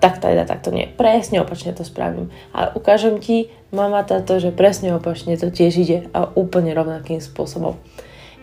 Tak 0.03 0.19
teda, 0.19 0.43
tak 0.43 0.59
to 0.65 0.73
nie. 0.73 0.91
Presne 0.91 1.39
opačne 1.39 1.71
to 1.71 1.87
spravím. 1.87 2.27
A 2.51 2.75
ukážem 2.75 3.23
ti, 3.23 3.47
mama, 3.71 4.03
táto, 4.03 4.35
že 4.35 4.51
presne 4.51 4.91
opačne 4.91 5.39
to 5.39 5.47
tiež 5.47 5.73
ide 5.79 5.97
a 6.11 6.27
úplne 6.35 6.75
rovnakým 6.75 7.23
spôsobom. 7.23 7.79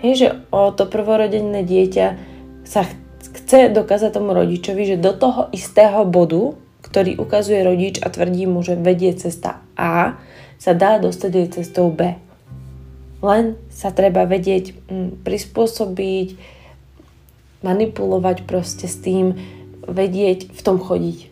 Hej, 0.01 0.13
že 0.17 0.29
o 0.49 0.73
to 0.73 0.89
prvorodené 0.89 1.61
dieťa 1.61 2.07
sa 2.65 2.89
chce 3.21 3.69
dokázať 3.77 4.17
tomu 4.17 4.33
rodičovi, 4.33 4.97
že 4.97 4.97
do 4.97 5.13
toho 5.13 5.53
istého 5.53 6.09
bodu, 6.09 6.57
ktorý 6.81 7.21
ukazuje 7.21 7.61
rodič 7.61 8.01
a 8.01 8.09
tvrdí 8.09 8.49
mu, 8.49 8.65
že 8.65 8.81
vedie 8.81 9.13
cesta 9.13 9.61
A, 9.77 10.17
sa 10.57 10.73
dá 10.73 10.97
dostať 10.97 11.33
aj 11.37 11.49
cestou 11.61 11.93
B. 11.93 12.17
Len 13.21 13.61
sa 13.69 13.93
treba 13.93 14.25
vedieť 14.25 14.73
mm, 14.89 15.21
prispôsobiť, 15.25 16.29
manipulovať 17.61 18.49
proste 18.49 18.89
s 18.89 18.97
tým, 19.01 19.37
vedieť 19.85 20.53
v 20.53 20.61
tom 20.61 20.81
chodiť. 20.81 21.29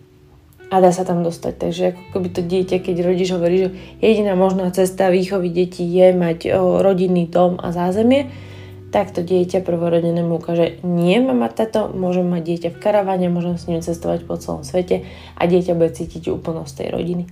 A 0.68 0.84
dá 0.84 0.92
sa 0.92 1.08
tam 1.08 1.24
dostať. 1.24 1.54
Takže 1.56 1.82
ako 1.96 2.02
keby 2.12 2.28
to 2.28 2.42
dieťa, 2.44 2.76
keď 2.84 2.96
rodič 3.00 3.28
hovorí, 3.32 3.56
že 3.56 3.68
jediná 4.04 4.36
možná 4.36 4.68
cesta 4.68 5.08
výchovy 5.08 5.48
detí 5.48 5.80
je 5.88 6.12
mať 6.12 6.52
o, 6.52 6.84
rodinný 6.84 7.24
dom 7.24 7.56
a 7.56 7.72
zázemie, 7.72 8.28
tak 8.88 9.12
to 9.12 9.20
dieťa 9.20 9.64
prvorodenému 9.64 10.40
ukáže, 10.40 10.80
nie 10.80 11.20
mama 11.20 11.52
tato, 11.52 11.92
môžem 11.92 12.24
mať 12.24 12.42
dieťa 12.44 12.70
v 12.72 12.80
karavane, 12.80 13.28
môžem 13.28 13.56
s 13.60 13.68
ním 13.68 13.84
cestovať 13.84 14.24
po 14.24 14.40
celom 14.40 14.64
svete 14.64 15.04
a 15.36 15.42
dieťa 15.44 15.76
bude 15.76 15.92
cítiť 15.92 16.32
úplnosť 16.32 16.72
tej 16.84 16.88
rodiny. 16.96 17.24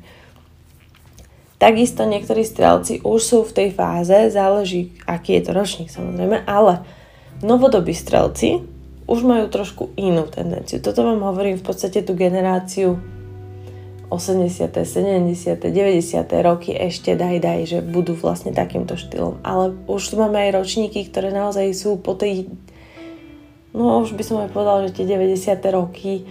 Takisto 1.56 2.04
niektorí 2.04 2.44
strelci 2.44 3.00
už 3.00 3.20
sú 3.20 3.38
v 3.40 3.54
tej 3.56 3.68
fáze, 3.72 4.28
záleží 4.28 4.92
aký 5.08 5.40
je 5.40 5.42
to 5.48 5.52
ročník 5.56 5.88
samozrejme, 5.88 6.44
ale 6.44 6.84
novodobí 7.40 7.96
strelci 7.96 8.75
už 9.06 9.22
majú 9.22 9.46
trošku 9.46 9.94
inú 9.94 10.26
tendenciu. 10.26 10.82
Toto 10.82 11.06
vám 11.06 11.22
hovorím 11.22 11.58
v 11.58 11.66
podstate 11.66 12.02
tú 12.02 12.18
generáciu 12.18 12.98
80., 14.10 14.70
70., 14.70 15.58
90. 15.58 16.46
roky 16.46 16.70
ešte 16.74 17.18
daj 17.18 17.42
daj, 17.42 17.60
že 17.66 17.78
budú 17.82 18.14
vlastne 18.14 18.54
takýmto 18.54 18.94
štýlom. 18.94 19.42
Ale 19.42 19.74
už 19.90 20.02
tu 20.10 20.14
máme 20.14 20.38
aj 20.46 20.62
ročníky, 20.62 21.10
ktoré 21.10 21.34
naozaj 21.34 21.74
sú 21.74 21.98
po 21.98 22.14
tej, 22.14 22.46
no 23.74 24.02
už 24.02 24.14
by 24.14 24.22
som 24.22 24.42
aj 24.42 24.54
povedala, 24.54 24.86
že 24.86 24.94
tie 25.02 25.06
90. 25.10 25.58
roky, 25.74 26.22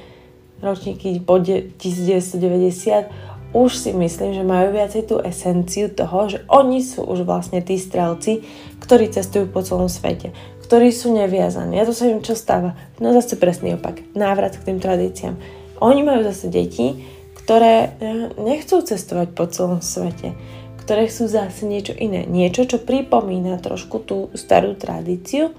ročníky 0.63 1.19
po 1.19 1.39
1990, 1.39 3.35
už 3.55 3.71
si 3.71 3.95
myslím, 3.95 4.35
že 4.35 4.43
majú 4.43 4.75
viacej 4.75 5.03
tú 5.07 5.15
esenciu 5.23 5.87
toho, 5.87 6.27
že 6.27 6.43
oni 6.51 6.83
sú 6.83 7.07
už 7.07 7.23
vlastne 7.23 7.63
tí 7.63 7.79
strelci, 7.79 8.43
ktorí 8.83 9.07
cestujú 9.07 9.47
po 9.47 9.63
celom 9.63 9.87
svete, 9.87 10.35
ktorí 10.65 10.89
sú 10.89 11.13
neviazaní. 11.13 11.77
A 11.77 11.85
to 11.85 11.93
sa 11.93 12.09
im 12.09 12.25
čo 12.25 12.33
stáva? 12.33 12.73
No 12.97 13.13
zase 13.13 13.37
presný 13.37 13.77
opak. 13.77 14.01
Návrat 14.17 14.57
k 14.57 14.65
tým 14.73 14.81
tradíciám. 14.81 15.37
Oni 15.77 16.01
majú 16.01 16.25
zase 16.25 16.49
deti, 16.49 17.05
ktoré 17.37 17.93
eh, 18.01 18.33
nechcú 18.41 18.81
cestovať 18.81 19.37
po 19.37 19.45
celom 19.45 19.85
svete, 19.85 20.33
ktoré 20.81 21.05
chcú 21.05 21.29
zase 21.29 21.69
niečo 21.69 21.93
iné. 21.93 22.25
Niečo, 22.25 22.65
čo 22.65 22.81
pripomína 22.81 23.61
trošku 23.61 24.01
tú 24.01 24.33
starú 24.33 24.73
tradíciu, 24.73 25.53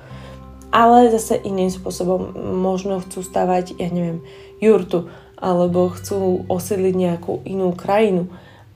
ale 0.75 1.15
zase 1.15 1.39
iným 1.39 1.71
spôsobom. 1.71 2.35
Možno 2.59 2.99
chcú 2.99 3.23
stavať, 3.23 3.79
ja 3.79 3.87
neviem, 3.87 4.27
jurtu, 4.59 5.07
alebo 5.39 5.95
chcú 5.95 6.49
osídliť 6.51 6.95
nejakú 6.99 7.47
inú 7.47 7.71
krajinu, 7.79 8.27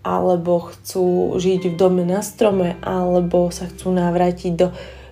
alebo 0.07 0.71
chcú 0.71 1.35
žiť 1.37 1.73
v 1.73 1.77
dome 1.77 2.07
na 2.07 2.23
strome, 2.23 2.79
alebo 2.81 3.51
sa 3.51 3.67
chcú 3.67 3.91
navrátiť 3.91 4.53
do, 4.55 4.71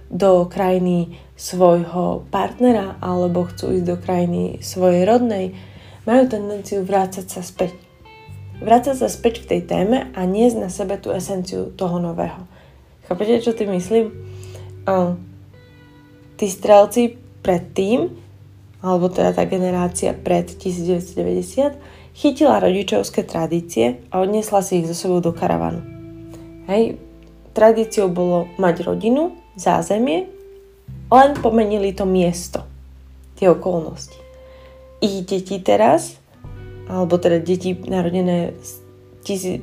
do 0.08 0.48
krajiny 0.48 1.20
svojho 1.36 2.24
partnera, 2.32 2.96
alebo 3.00 3.44
chcú 3.48 3.76
ísť 3.76 3.86
do 3.86 3.96
krajiny 4.00 4.42
svojej 4.64 5.04
rodnej, 5.04 5.54
majú 6.08 6.24
tendenciu 6.28 6.82
vrácať 6.82 7.26
sa 7.28 7.44
späť 7.44 7.88
vrácať 8.58 8.94
sa 8.98 9.08
späť 9.08 9.46
v 9.46 9.48
tej 9.54 9.60
téme 9.70 10.10
a 10.14 10.20
niesť 10.26 10.56
na 10.58 10.70
sebe 10.70 10.98
tú 10.98 11.14
esenciu 11.14 11.70
toho 11.74 12.02
nového. 12.02 12.42
Chápete, 13.06 13.40
čo 13.40 13.54
ty 13.54 13.64
myslím? 13.70 14.12
Uh, 14.84 15.16
tí 16.36 16.50
strelci 16.50 17.16
predtým, 17.40 18.12
alebo 18.82 19.08
teda 19.08 19.34
tá 19.34 19.46
generácia 19.46 20.12
pred 20.14 20.46
1990, 20.58 21.78
chytila 22.18 22.58
rodičovské 22.58 23.22
tradície 23.22 24.02
a 24.10 24.20
odniesla 24.22 24.60
si 24.60 24.82
ich 24.82 24.90
so 24.90 24.94
sebou 24.94 25.22
do 25.22 25.30
karavanu. 25.30 25.82
Hej, 26.68 27.00
tradíciou 27.54 28.12
bolo 28.12 28.50
mať 28.60 28.84
rodinu, 28.84 29.38
zázemie, 29.58 30.30
len 31.10 31.30
pomenili 31.38 31.92
to 31.92 32.06
miesto, 32.08 32.64
tie 33.36 33.50
okolnosti. 33.50 34.16
Ich 34.98 35.22
deti 35.26 35.62
teraz 35.62 36.18
alebo 36.88 37.20
teda 37.20 37.38
deti 37.38 37.76
narodené 37.76 38.56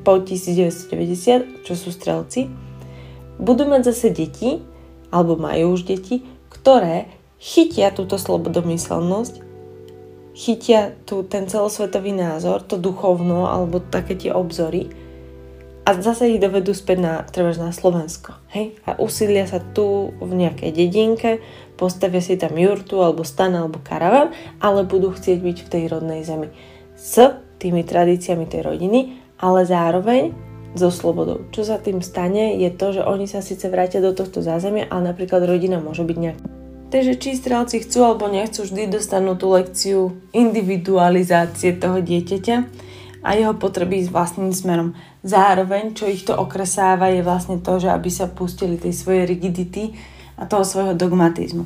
po 0.06 0.22
1990, 0.22 1.65
čo 1.65 1.74
sú 1.74 1.89
strelci, 1.89 2.46
budú 3.41 3.65
mať 3.65 3.91
zase 3.91 4.13
deti, 4.13 4.62
alebo 5.10 5.34
majú 5.34 5.74
už 5.74 5.89
deti, 5.89 6.22
ktoré 6.54 7.10
chytia 7.41 7.89
túto 7.89 8.22
slobodomyselnosť, 8.22 9.41
chytia 10.38 10.93
tu 11.10 11.26
ten 11.26 11.50
celosvetový 11.50 12.13
názor, 12.13 12.62
to 12.62 12.78
duchovno, 12.78 13.50
alebo 13.50 13.82
také 13.82 14.13
tie 14.13 14.30
obzory 14.30 14.86
a 15.86 15.89
zase 16.02 16.34
ich 16.34 16.41
dovedú 16.41 16.74
späť 16.74 16.98
na, 16.98 17.13
trebárs 17.30 17.62
na 17.62 17.69
Slovensko. 17.69 18.34
Hej? 18.50 18.74
A 18.89 18.98
usídlia 18.98 19.45
sa 19.45 19.62
tu 19.62 20.17
v 20.17 20.32
nejakej 20.34 20.74
dedinke, 20.74 21.45
postavia 21.78 22.26
si 22.26 22.41
tam 22.41 22.58
jurtu, 22.58 23.06
alebo 23.06 23.21
stan, 23.21 23.54
alebo 23.54 23.78
karavan, 23.86 24.34
ale 24.58 24.82
budú 24.82 25.13
chcieť 25.13 25.38
byť 25.38 25.58
v 25.62 25.71
tej 25.71 25.84
rodnej 25.93 26.21
zemi 26.26 26.50
s 26.98 27.21
tými 27.62 27.86
tradíciami 27.86 28.50
tej 28.50 28.65
rodiny, 28.65 29.00
ale 29.38 29.67
zároveň 29.67 30.34
so 30.76 30.91
slobodou. 30.91 31.48
Čo 31.54 31.63
sa 31.63 31.78
tým 31.80 32.02
stane, 32.04 32.58
je 32.60 32.67
to, 32.74 33.00
že 33.00 33.02
oni 33.06 33.30
sa 33.30 33.39
síce 33.39 33.69
vrátia 33.69 34.04
do 34.04 34.12
tohto 34.12 34.43
zázemia, 34.43 34.89
ale 34.91 35.13
napríklad 35.13 35.45
rodina 35.45 35.80
môže 35.80 36.04
byť 36.04 36.17
nejak. 36.17 36.39
Takže 36.91 37.13
či 37.19 37.36
strelci 37.36 37.84
chcú 37.84 38.08
alebo 38.08 38.32
nechcú, 38.32 38.63
vždy 38.63 38.88
dostanú 38.88 39.36
tú 39.36 39.52
lekciu 39.52 40.15
individualizácie 40.32 41.76
toho 41.76 42.00
dieťaťa 42.00 42.58
a 43.26 43.34
jeho 43.34 43.58
potreby 43.58 44.06
s 44.06 44.14
vlastným 44.14 44.54
smerom. 44.54 44.94
Zároveň, 45.26 45.98
čo 45.98 46.06
ich 46.06 46.22
to 46.22 46.38
okresáva, 46.38 47.10
je 47.10 47.26
vlastne 47.26 47.58
to, 47.58 47.82
že 47.82 47.90
aby 47.90 48.14
sa 48.14 48.30
pustili 48.30 48.78
tej 48.78 48.94
svojej 48.94 49.26
rigidity 49.26 49.98
a 50.38 50.46
toho 50.46 50.62
svojho 50.62 50.94
dogmatizmu. 50.94 51.66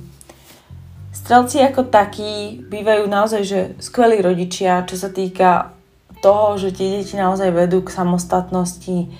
Strelci 1.12 1.60
ako 1.60 1.92
takí 1.92 2.64
bývajú 2.64 3.04
naozaj 3.12 3.42
že 3.44 3.60
skvelí 3.84 4.24
rodičia, 4.24 4.88
čo 4.88 4.96
sa 4.96 5.12
týka 5.12 5.76
toho, 6.24 6.56
že 6.56 6.72
tie 6.72 7.04
deti 7.04 7.20
naozaj 7.20 7.52
vedú 7.52 7.84
k 7.84 7.92
samostatnosti, 7.92 9.12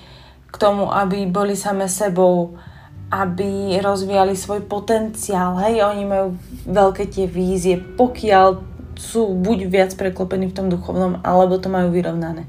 k 0.48 0.54
tomu, 0.56 0.88
aby 0.88 1.28
boli 1.28 1.52
same 1.52 1.92
sebou, 1.92 2.56
aby 3.12 3.76
rozvíjali 3.84 4.38
svoj 4.38 4.64
potenciál. 4.64 5.58
Hej, 5.60 5.82
oni 5.82 6.04
majú 6.08 6.26
veľké 6.64 7.10
tie 7.10 7.26
vízie, 7.26 7.76
pokiaľ 7.76 8.69
sú 9.00 9.32
buď 9.32 9.58
viac 9.72 9.90
preklopení 9.96 10.52
v 10.52 10.56
tom 10.60 10.68
duchovnom, 10.68 11.24
alebo 11.24 11.56
to 11.56 11.72
majú 11.72 11.88
vyrovnané. 11.88 12.44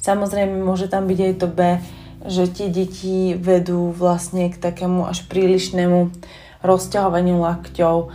Samozrejme, 0.00 0.64
môže 0.64 0.88
tam 0.88 1.04
byť 1.04 1.18
aj 1.20 1.34
to 1.36 1.46
B, 1.52 1.60
že 2.24 2.48
tie 2.48 2.72
deti 2.72 3.36
vedú 3.36 3.92
vlastne 3.92 4.48
k 4.48 4.56
takému 4.56 5.04
až 5.04 5.28
prílišnému 5.28 6.08
rozťahovaniu 6.64 7.36
lakťov, 7.36 8.08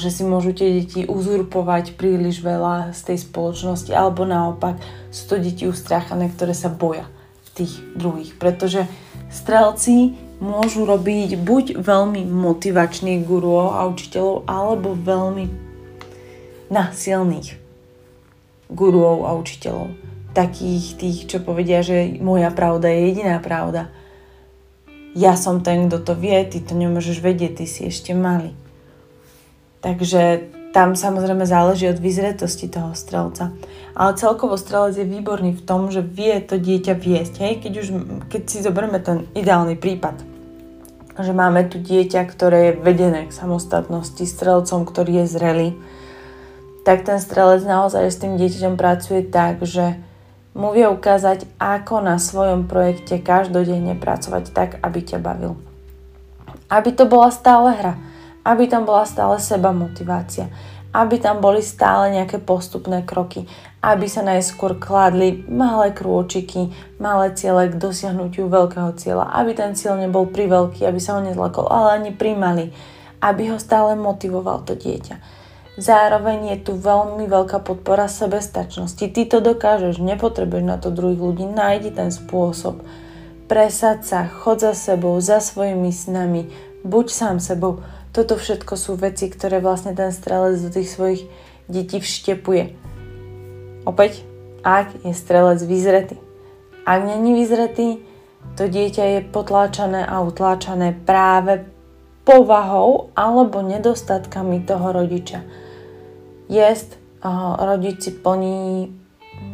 že 0.00 0.08
si 0.08 0.24
môžu 0.24 0.56
tie 0.56 0.80
deti 0.80 1.04
uzurpovať 1.04 2.00
príliš 2.00 2.40
veľa 2.40 2.96
z 2.96 3.00
tej 3.12 3.18
spoločnosti, 3.28 3.92
alebo 3.92 4.24
naopak 4.24 4.80
sú 5.12 5.28
to 5.28 5.36
deti 5.36 5.68
ustráchané, 5.68 6.32
ktoré 6.32 6.56
sa 6.56 6.72
boja 6.72 7.04
tých 7.52 7.76
druhých, 7.92 8.38
pretože 8.40 8.88
strelci 9.28 10.16
môžu 10.40 10.88
robiť 10.88 11.36
buď 11.36 11.64
veľmi 11.82 12.24
motivačných 12.24 13.26
guruov 13.26 13.76
a 13.76 13.84
učiteľov, 13.90 14.48
alebo 14.48 14.96
veľmi 14.96 15.67
násilných 16.68 17.56
guruov 18.68 19.24
a 19.24 19.34
učiteľov. 19.36 19.92
Takých 20.36 20.84
tých, 21.00 21.18
čo 21.26 21.40
povedia, 21.40 21.80
že 21.80 22.20
moja 22.20 22.52
pravda 22.52 22.92
je 22.92 23.00
jediná 23.10 23.40
pravda. 23.40 23.88
Ja 25.16 25.34
som 25.34 25.64
ten, 25.64 25.88
kto 25.88 26.04
to 26.04 26.14
vie, 26.14 26.36
ty 26.46 26.60
to 26.60 26.76
nemôžeš 26.76 27.24
vedieť, 27.24 27.64
ty 27.64 27.66
si 27.66 27.88
ešte 27.88 28.12
malý. 28.12 28.52
Takže 29.80 30.52
tam 30.70 30.92
samozrejme 30.94 31.48
záleží 31.48 31.88
od 31.88 31.98
vyzretosti 31.98 32.68
toho 32.68 32.92
strelca. 32.92 33.50
Ale 33.96 34.14
celkovo 34.14 34.54
strelec 34.60 35.00
je 35.00 35.08
výborný 35.08 35.56
v 35.56 35.64
tom, 35.64 35.88
že 35.88 36.04
vie 36.04 36.38
to 36.44 36.60
dieťa 36.60 36.94
viesť. 36.94 37.34
Hej? 37.40 37.52
Keď, 37.64 37.72
už, 37.82 37.88
keď 38.28 38.42
si 38.46 38.58
zoberieme 38.62 39.00
ten 39.00 39.26
ideálny 39.32 39.74
prípad, 39.80 40.22
že 41.18 41.34
máme 41.34 41.66
tu 41.66 41.82
dieťa, 41.82 42.22
ktoré 42.30 42.58
je 42.62 42.78
vedené 42.78 43.26
k 43.26 43.34
samostatnosti, 43.34 44.22
strelcom, 44.22 44.86
ktorý 44.86 45.24
je 45.24 45.26
zrelý, 45.26 45.68
tak 46.88 47.04
ten 47.04 47.20
strelec 47.20 47.68
naozaj 47.68 48.08
s 48.08 48.16
tým 48.16 48.40
dieťaťom 48.40 48.80
pracuje 48.80 49.20
tak, 49.28 49.60
že 49.60 50.00
mu 50.56 50.72
vie 50.72 50.88
ukázať, 50.88 51.44
ako 51.60 52.00
na 52.00 52.16
svojom 52.16 52.64
projekte 52.64 53.20
každodenne 53.20 53.92
pracovať 53.92 54.56
tak, 54.56 54.80
aby 54.80 55.04
ťa 55.04 55.20
bavil. 55.20 55.60
Aby 56.72 56.96
to 56.96 57.04
bola 57.04 57.28
stále 57.28 57.76
hra. 57.76 58.00
Aby 58.40 58.72
tam 58.72 58.88
bola 58.88 59.04
stále 59.04 59.36
seba 59.36 59.76
motivácia, 59.76 60.48
aby 60.96 61.20
tam 61.20 61.44
boli 61.44 61.60
stále 61.60 62.08
nejaké 62.08 62.40
postupné 62.40 63.04
kroky, 63.04 63.44
aby 63.84 64.08
sa 64.08 64.24
najskôr 64.24 64.80
kladli 64.80 65.44
malé 65.44 65.92
krôčiky, 65.92 66.72
malé 66.96 67.36
ciele 67.36 67.68
k 67.68 67.76
dosiahnutiu 67.76 68.48
veľkého 68.48 68.96
cieľa, 68.96 69.28
aby 69.36 69.52
ten 69.52 69.76
cieľ 69.76 70.00
nebol 70.00 70.24
priveľký, 70.24 70.88
aby 70.88 70.96
sa 70.96 71.14
ho 71.14 71.20
nezlakol, 71.20 71.68
ale 71.68 72.00
ani 72.00 72.16
primali, 72.16 72.72
aby 73.20 73.52
ho 73.52 73.60
stále 73.60 73.92
motivoval 73.92 74.64
to 74.64 74.72
dieťa. 74.72 75.37
Zároveň 75.78 76.58
je 76.58 76.58
tu 76.66 76.72
veľmi 76.74 77.30
veľká 77.30 77.62
podpora 77.62 78.10
sebestačnosti. 78.10 78.98
Ty 78.98 79.22
to 79.30 79.38
dokážeš, 79.38 80.02
nepotrebuješ 80.02 80.64
na 80.66 80.76
to 80.82 80.90
druhých 80.90 81.22
ľudí, 81.22 81.46
nájdi 81.46 81.94
ten 81.94 82.10
spôsob. 82.10 82.82
Presad 83.46 84.02
sa, 84.02 84.26
chod 84.26 84.58
za 84.60 84.74
sebou, 84.74 85.14
za 85.22 85.38
svojimi 85.38 85.94
snami, 85.94 86.50
buď 86.82 87.06
sám 87.08 87.36
sebou 87.38 87.80
toto 88.18 88.40
všetko 88.40 88.74
sú 88.74 88.96
veci, 88.96 89.28
ktoré 89.28 89.60
vlastne 89.60 89.92
ten 89.92 90.10
strelec 90.10 90.58
do 90.58 90.70
tých 90.72 90.90
svojich 90.90 91.22
detí 91.68 92.00
vštepuje. 92.00 92.74
Opäť, 93.84 94.24
ak 94.64 95.04
je 95.04 95.12
strelec 95.12 95.60
vyzretý. 95.62 96.16
Ak 96.88 97.04
není 97.04 97.36
vyzretý, 97.36 98.00
to 98.56 98.66
dieťa 98.66 99.04
je 99.04 99.20
potláčané 99.28 100.02
a 100.02 100.24
utláčané 100.24 100.96
práve 100.96 101.68
povahou 102.24 103.12
alebo 103.12 103.60
nedostatkami 103.60 104.64
toho 104.64 104.90
rodiča. 104.90 105.44
Jest, 106.48 106.96
rodič 107.60 108.02
si 108.02 108.10
plní 108.10 108.92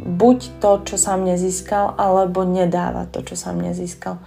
buď 0.05 0.39
to, 0.61 0.71
čo 0.85 0.97
sám 0.97 1.25
nezískal, 1.25 1.99
alebo 1.99 2.45
nedáva 2.45 3.05
to, 3.11 3.21
čo 3.21 3.37
sám 3.37 3.61
nezískal. 3.61 4.21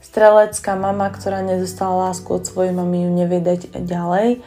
Strelecká 0.00 0.74
mama, 0.74 1.12
ktorá 1.12 1.44
nedostala 1.44 2.10
lásku 2.10 2.28
od 2.32 2.44
svojej 2.44 2.72
mamy, 2.72 3.04
ju 3.04 3.10
nevie 3.12 3.40
dať 3.44 3.60
ďalej 3.84 4.40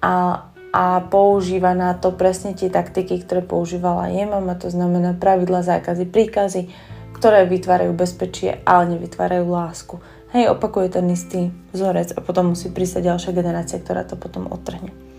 a, 0.00 0.46
a 0.70 0.84
používa 1.10 1.74
na 1.74 1.98
to 1.98 2.14
presne 2.14 2.54
tie 2.54 2.70
taktiky, 2.70 3.20
ktoré 3.20 3.42
používala 3.42 4.08
jej 4.10 4.24
mama, 4.24 4.54
to 4.54 4.70
znamená 4.70 5.18
pravidla, 5.18 5.66
zákazy, 5.66 6.06
príkazy, 6.08 6.70
ktoré 7.14 7.46
vytvárajú 7.46 7.90
bezpečie, 7.94 8.62
ale 8.62 8.96
nevytvárajú 8.96 9.44
lásku. 9.46 9.94
Hej, 10.34 10.50
opakuje 10.50 10.90
ten 10.90 11.06
istý 11.10 11.54
vzorec 11.70 12.14
a 12.14 12.22
potom 12.22 12.54
musí 12.54 12.70
prísť 12.70 13.06
ďalšia 13.06 13.30
generácia, 13.34 13.78
ktorá 13.78 14.02
to 14.02 14.18
potom 14.18 14.50
odtrhne. 14.50 15.13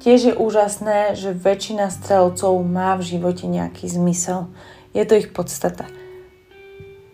Tiež 0.00 0.32
je 0.32 0.34
úžasné, 0.34 1.12
že 1.12 1.36
väčšina 1.36 1.92
strelcov 1.92 2.56
má 2.64 2.96
v 2.96 3.04
živote 3.04 3.44
nejaký 3.44 3.84
zmysel. 3.84 4.48
Je 4.96 5.04
to 5.04 5.20
ich 5.20 5.28
podstata. 5.28 5.84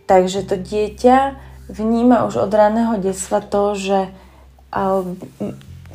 Takže 0.07 0.47
to 0.47 0.55
dieťa 0.55 1.35
vníma 1.67 2.23
už 2.31 2.47
od 2.47 2.53
raného 2.55 2.95
detstva 3.03 3.43
to, 3.43 3.75
že 3.75 3.99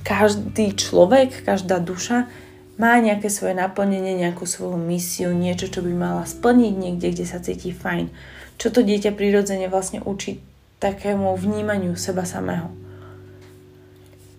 každý 0.04 0.76
človek, 0.76 1.48
každá 1.48 1.80
duša 1.80 2.28
má 2.76 3.00
nejaké 3.00 3.32
svoje 3.32 3.56
naplnenie, 3.56 4.20
nejakú 4.20 4.44
svoju 4.44 4.76
misiu, 4.76 5.32
niečo, 5.32 5.72
čo 5.72 5.80
by 5.86 5.94
mala 5.96 6.24
splniť 6.28 6.74
niekde, 6.76 7.08
kde 7.14 7.26
sa 7.30 7.40
cíti 7.40 7.72
fajn. 7.72 8.12
Čo 8.60 8.68
to 8.74 8.84
dieťa 8.84 9.16
prirodzene 9.16 9.72
vlastne 9.72 10.04
učí 10.04 10.44
takému 10.82 11.38
vnímaniu 11.40 11.96
seba 11.96 12.28
samého. 12.28 12.74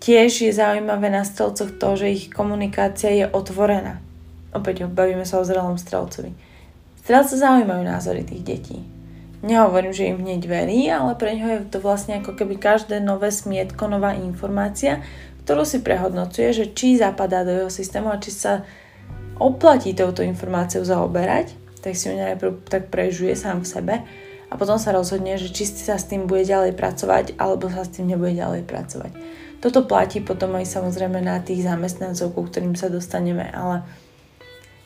Tiež 0.03 0.43
je 0.43 0.51
zaujímavé 0.51 1.07
na 1.07 1.23
strelcoch 1.23 1.79
to, 1.79 1.95
že 1.95 2.11
ich 2.11 2.23
komunikácia 2.27 3.07
je 3.07 3.23
otvorená. 3.23 4.03
Opäť 4.51 4.83
bavíme 4.91 5.23
sa 5.23 5.39
o 5.39 5.47
zrelom 5.47 5.79
strelcovi. 5.79 6.35
Strelce 6.99 7.39
zaujímajú 7.39 7.87
názory 7.87 8.27
tých 8.27 8.43
detí. 8.43 8.77
Nehovorím, 9.47 9.95
že 9.95 10.11
im 10.11 10.19
hneď 10.19 10.43
verí, 10.43 10.91
ale 10.91 11.15
pre 11.15 11.39
ňoho 11.39 11.51
je 11.55 11.59
to 11.71 11.79
vlastne 11.79 12.19
ako 12.19 12.35
keby 12.35 12.59
každé 12.59 12.99
nové 12.99 13.31
smietko, 13.31 13.87
nová 13.87 14.11
informácia, 14.11 14.99
ktorú 15.47 15.63
si 15.63 15.79
prehodnocuje, 15.79 16.51
že 16.51 16.65
či 16.75 16.99
zapadá 16.99 17.47
do 17.47 17.51
jeho 17.51 17.71
systému 17.71 18.11
a 18.11 18.19
či 18.19 18.31
sa 18.35 18.67
oplatí 19.39 19.95
touto 19.95 20.19
informáciou 20.19 20.83
zaoberať, 20.83 21.55
tak 21.79 21.95
si 21.95 22.11
ju 22.11 22.19
najprv 22.19 22.63
tak 22.67 22.91
prežuje 22.91 23.35
sám 23.39 23.63
v 23.63 23.71
sebe 23.71 23.95
a 24.47 24.53
potom 24.59 24.75
sa 24.75 24.91
rozhodne, 24.91 25.39
že 25.39 25.51
či 25.51 25.63
sa 25.63 25.95
s 25.95 26.11
tým 26.11 26.27
bude 26.27 26.43
ďalej 26.43 26.75
pracovať 26.75 27.39
alebo 27.39 27.67
sa 27.67 27.87
s 27.87 27.95
tým 27.95 28.11
nebude 28.11 28.35
ďalej 28.35 28.67
pracovať. 28.67 29.42
Toto 29.63 29.87
platí 29.87 30.19
potom 30.19 30.59
aj 30.59 30.67
samozrejme 30.67 31.23
na 31.23 31.39
tých 31.39 31.63
zamestnancov, 31.63 32.35
ku 32.35 32.43
ktorým 32.43 32.75
sa 32.75 32.91
dostaneme, 32.91 33.47
ale 33.55 33.87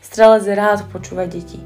strelec 0.06 0.46
rád 0.54 0.86
počúva 0.94 1.26
deti. 1.26 1.58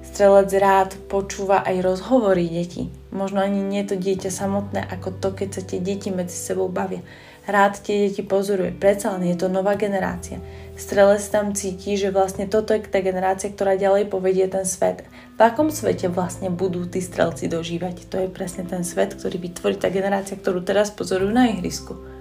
Strelec 0.00 0.48
rád 0.56 0.96
počúva 1.12 1.60
aj 1.60 1.84
rozhovory 1.84 2.48
detí. 2.48 2.88
Možno 3.12 3.44
ani 3.44 3.60
nie 3.60 3.84
to 3.84 4.00
dieťa 4.00 4.32
samotné, 4.32 4.80
ako 4.80 5.12
to, 5.20 5.36
keď 5.36 5.48
sa 5.60 5.62
tie 5.68 5.76
deti 5.84 6.08
medzi 6.08 6.32
sebou 6.32 6.72
bavia 6.72 7.04
rád 7.46 7.80
tie 7.84 8.08
deti 8.08 8.24
pozoruje. 8.24 8.72
Predsa 8.72 9.16
len 9.16 9.28
je 9.28 9.36
to 9.36 9.52
nová 9.52 9.76
generácia. 9.76 10.40
Strelec 10.74 11.22
tam 11.28 11.52
cíti, 11.52 11.94
že 11.94 12.10
vlastne 12.10 12.48
toto 12.48 12.72
je 12.74 12.82
tá 12.82 13.04
generácia, 13.04 13.52
ktorá 13.52 13.76
ďalej 13.76 14.10
povedie 14.10 14.48
ten 14.48 14.64
svet. 14.64 15.04
V 15.36 15.40
akom 15.40 15.68
svete 15.68 16.08
vlastne 16.08 16.48
budú 16.50 16.88
tí 16.88 17.04
strelci 17.04 17.46
dožívať? 17.46 18.08
To 18.10 18.16
je 18.24 18.28
presne 18.32 18.64
ten 18.64 18.82
svet, 18.82 19.14
ktorý 19.14 19.38
vytvorí 19.38 19.76
tá 19.76 19.92
generácia, 19.92 20.40
ktorú 20.40 20.64
teraz 20.64 20.90
pozorujú 20.90 21.30
na 21.30 21.52
ihrisku. 21.52 22.13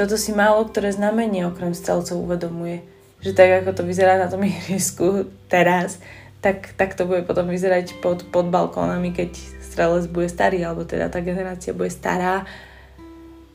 Toto 0.00 0.16
si 0.16 0.32
málo 0.32 0.64
ktoré 0.64 0.96
znamenie 0.96 1.44
okrem 1.44 1.76
strelcov 1.76 2.24
uvedomuje. 2.24 2.80
Že 3.20 3.36
tak 3.36 3.48
ako 3.60 3.70
to 3.76 3.82
vyzerá 3.84 4.16
na 4.16 4.32
tom 4.32 4.40
ihrisku 4.48 5.28
teraz, 5.52 6.00
tak, 6.40 6.72
tak 6.80 6.96
to 6.96 7.04
bude 7.04 7.28
potom 7.28 7.52
vyzerať 7.52 8.00
pod, 8.00 8.24
pod 8.32 8.48
balkónami, 8.48 9.12
keď 9.12 9.36
strelec 9.60 10.08
bude 10.08 10.32
starý, 10.32 10.64
alebo 10.64 10.88
teda 10.88 11.12
tá 11.12 11.20
generácia 11.20 11.76
bude 11.76 11.92
stará 11.92 12.48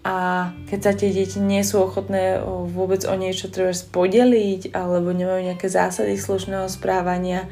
a 0.05 0.53
keď 0.69 0.79
sa 0.85 0.93
tie 0.93 1.09
deti 1.09 1.41
nie 1.41 1.65
sú 1.65 1.81
ochotné 1.81 2.37
vôbec 2.69 3.01
o 3.09 3.17
niečo 3.17 3.49
treba 3.49 3.73
podeliť 3.73 4.69
alebo 4.77 5.09
nemajú 5.09 5.49
nejaké 5.49 5.65
zásady 5.65 6.13
slušného 6.21 6.69
správania, 6.69 7.49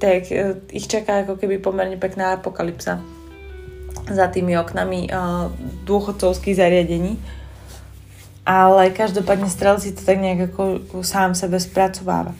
tak 0.00 0.32
e, 0.32 0.64
ich 0.72 0.88
čaká 0.88 1.28
ako 1.28 1.36
keby 1.36 1.60
pomerne 1.60 2.00
pekná 2.00 2.40
apokalypsa 2.40 3.04
za 4.08 4.26
tými 4.32 4.56
oknami 4.56 5.12
dôchodcovských 5.84 6.56
zariadení. 6.56 7.20
Ale 8.44 8.90
každopádne 8.90 9.52
strelci 9.52 9.92
to 9.92 10.02
tak 10.02 10.18
nejak 10.18 10.50
ako 10.50 10.82
sám 11.04 11.36
sebe 11.36 11.60
spracováva. 11.60 12.32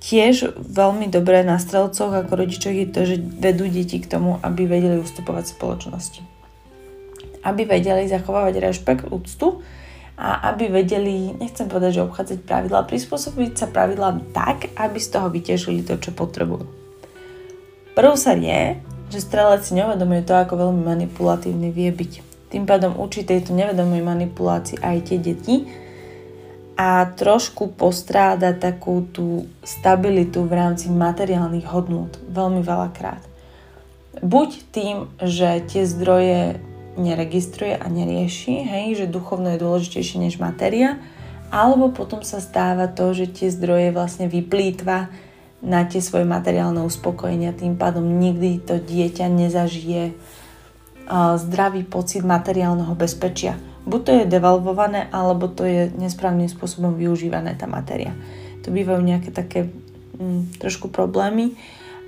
Tiež 0.00 0.56
veľmi 0.56 1.12
dobré 1.12 1.44
na 1.44 1.60
strelcoch 1.60 2.12
ako 2.12 2.32
rodičoch 2.44 2.72
je 2.72 2.86
to, 2.88 3.00
že 3.04 3.16
vedú 3.20 3.68
deti 3.68 4.00
k 4.00 4.08
tomu, 4.08 4.40
aby 4.40 4.64
vedeli 4.64 4.96
ustupovať 4.96 5.52
spoločnosti 5.52 6.40
aby 7.44 7.64
vedeli 7.64 8.04
zachovávať 8.08 8.54
rešpekt, 8.60 9.08
úctu 9.08 9.64
a 10.20 10.52
aby 10.52 10.68
vedeli, 10.68 11.32
nechcem 11.32 11.64
povedať, 11.64 12.00
že 12.00 12.04
obchádzať 12.04 12.38
pravidlá, 12.44 12.84
prispôsobiť 12.84 13.52
sa 13.56 13.66
pravidlám 13.72 14.36
tak, 14.36 14.68
aby 14.76 14.98
z 15.00 15.08
toho 15.08 15.32
vytešili 15.32 15.80
to, 15.80 15.96
čo 15.96 16.12
potrebujú. 16.12 16.68
sa 17.96 18.36
je, 18.36 18.76
že 19.08 19.24
strelec 19.24 19.64
si 19.64 19.72
neuvedomuje 19.74 20.22
to, 20.22 20.36
ako 20.36 20.68
veľmi 20.68 20.82
manipulatívny 20.84 21.72
vie 21.72 21.88
byť. 21.88 22.29
Tým 22.50 22.66
pádom 22.66 22.98
učí 22.98 23.22
tejto 23.22 23.54
nevedomej 23.54 24.02
manipulácii 24.02 24.82
aj 24.82 24.96
tie 25.06 25.18
deti 25.22 25.56
a 26.74 27.06
trošku 27.06 27.76
postráda 27.76 28.56
takú 28.56 29.06
tú 29.14 29.46
stabilitu 29.62 30.42
v 30.48 30.52
rámci 30.58 30.90
materiálnych 30.90 31.68
hodnôt 31.70 32.10
veľmi 32.26 32.64
veľakrát. 32.64 33.22
Buď 34.18 34.50
tým, 34.74 34.96
že 35.22 35.62
tie 35.70 35.86
zdroje 35.86 36.58
neregistruje 36.98 37.78
a 37.78 37.86
nerieši, 37.86 38.66
hej, 38.66 38.86
že 38.98 39.12
duchovno 39.12 39.54
je 39.54 39.62
dôležitejšie 39.62 40.18
než 40.18 40.42
matéria, 40.42 40.98
alebo 41.54 41.94
potom 41.94 42.26
sa 42.26 42.42
stáva 42.42 42.90
to, 42.90 43.14
že 43.14 43.30
tie 43.30 43.48
zdroje 43.52 43.94
vlastne 43.94 44.26
vyplýtva 44.26 45.10
na 45.60 45.84
tie 45.84 46.00
svoje 46.00 46.24
materiálne 46.24 46.80
uspokojenia, 46.82 47.52
tým 47.52 47.76
pádom 47.76 48.02
nikdy 48.02 48.58
to 48.64 48.80
dieťa 48.80 49.28
nezažije 49.28 50.16
zdravý 51.10 51.82
pocit 51.82 52.22
materiálneho 52.22 52.94
bezpečia. 52.94 53.58
Buď 53.82 54.00
to 54.06 54.10
je 54.22 54.30
devalvované, 54.30 55.10
alebo 55.10 55.50
to 55.50 55.66
je 55.66 55.90
nesprávnym 55.98 56.46
spôsobom 56.46 56.94
využívané 56.94 57.58
tá 57.58 57.66
matéria. 57.66 58.14
To 58.62 58.70
bývajú 58.70 59.02
nejaké 59.02 59.34
také 59.34 59.72
mm, 60.20 60.62
trošku 60.62 60.92
problémy. 60.92 61.58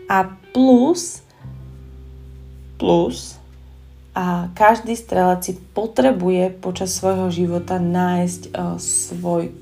A 0.06 0.30
plus, 0.54 1.24
plus, 2.76 3.40
a 4.12 4.52
každý 4.52 4.92
strelec 4.92 5.40
si 5.40 5.56
potrebuje 5.56 6.52
počas 6.60 6.92
svojho 6.92 7.32
života 7.32 7.80
nájsť 7.80 8.42
uh, 8.52 8.76
svoj 8.76 9.56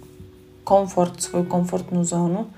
komfort, 0.66 1.22
svoju 1.22 1.46
komfortnú 1.46 2.02
zónu, 2.02 2.50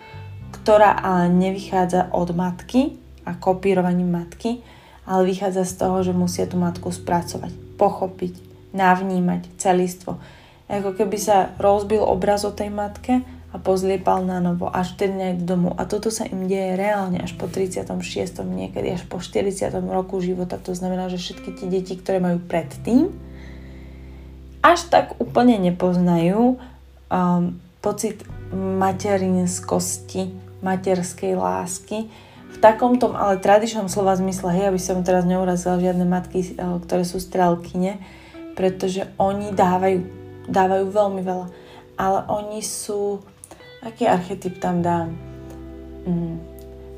ktorá 0.56 0.96
ale 0.96 1.28
nevychádza 1.28 2.08
od 2.16 2.32
matky 2.32 2.96
a 3.28 3.36
kopírovaním 3.36 4.08
matky, 4.08 4.64
ale 5.02 5.26
vychádza 5.26 5.66
z 5.66 5.74
toho, 5.78 5.96
že 6.06 6.14
musia 6.14 6.46
tú 6.46 6.58
matku 6.58 6.94
spracovať, 6.94 7.50
pochopiť, 7.78 8.34
navnímať 8.72 9.58
celistvo. 9.58 10.22
Ako 10.70 10.96
keby 10.96 11.18
sa 11.18 11.52
rozbil 11.60 12.00
obraz 12.00 12.46
o 12.48 12.54
tej 12.54 12.72
matke 12.72 13.20
a 13.52 13.60
pozliepal 13.60 14.24
na 14.24 14.40
novo, 14.40 14.72
až 14.72 14.96
vtedy 14.96 15.12
nejdu 15.12 15.44
domov. 15.44 15.76
A 15.76 15.84
toto 15.84 16.08
sa 16.08 16.24
im 16.24 16.48
deje 16.48 16.72
reálne 16.72 17.20
až 17.20 17.36
po 17.36 17.44
36. 17.44 17.92
niekedy 18.48 18.88
až 18.96 19.04
po 19.04 19.20
40. 19.20 19.68
roku 19.92 20.24
života. 20.24 20.56
To 20.56 20.72
znamená, 20.72 21.12
že 21.12 21.20
všetky 21.20 21.60
tie 21.60 21.68
deti, 21.68 22.00
ktoré 22.00 22.16
majú 22.16 22.40
predtým, 22.40 23.12
až 24.64 24.88
tak 24.88 25.20
úplne 25.20 25.60
nepoznajú 25.60 26.56
um, 26.56 27.60
pocit 27.84 28.24
materinskosti, 28.54 30.32
materskej 30.64 31.36
lásky, 31.36 32.08
v 32.52 32.56
takomto 32.60 33.16
ale 33.16 33.40
tradičnom 33.40 33.88
slova 33.88 34.14
zmysle, 34.14 34.52
hej, 34.52 34.68
aby 34.68 34.80
som 34.80 35.00
teraz 35.02 35.24
neurazila 35.24 35.80
žiadne 35.80 36.04
matky, 36.04 36.54
uh, 36.56 36.78
ktoré 36.84 37.02
sú 37.02 37.18
strelkyne, 37.18 37.98
pretože 38.52 39.08
oni 39.16 39.56
dávajú, 39.56 39.98
dávajú 40.46 40.84
veľmi 40.92 41.22
veľa, 41.24 41.46
ale 41.96 42.18
oni 42.28 42.60
sú 42.60 43.24
Aký 43.82 44.06
archetyp 44.06 44.62
tam 44.62 44.78
dám? 44.78 45.10
Mm. 46.06 46.38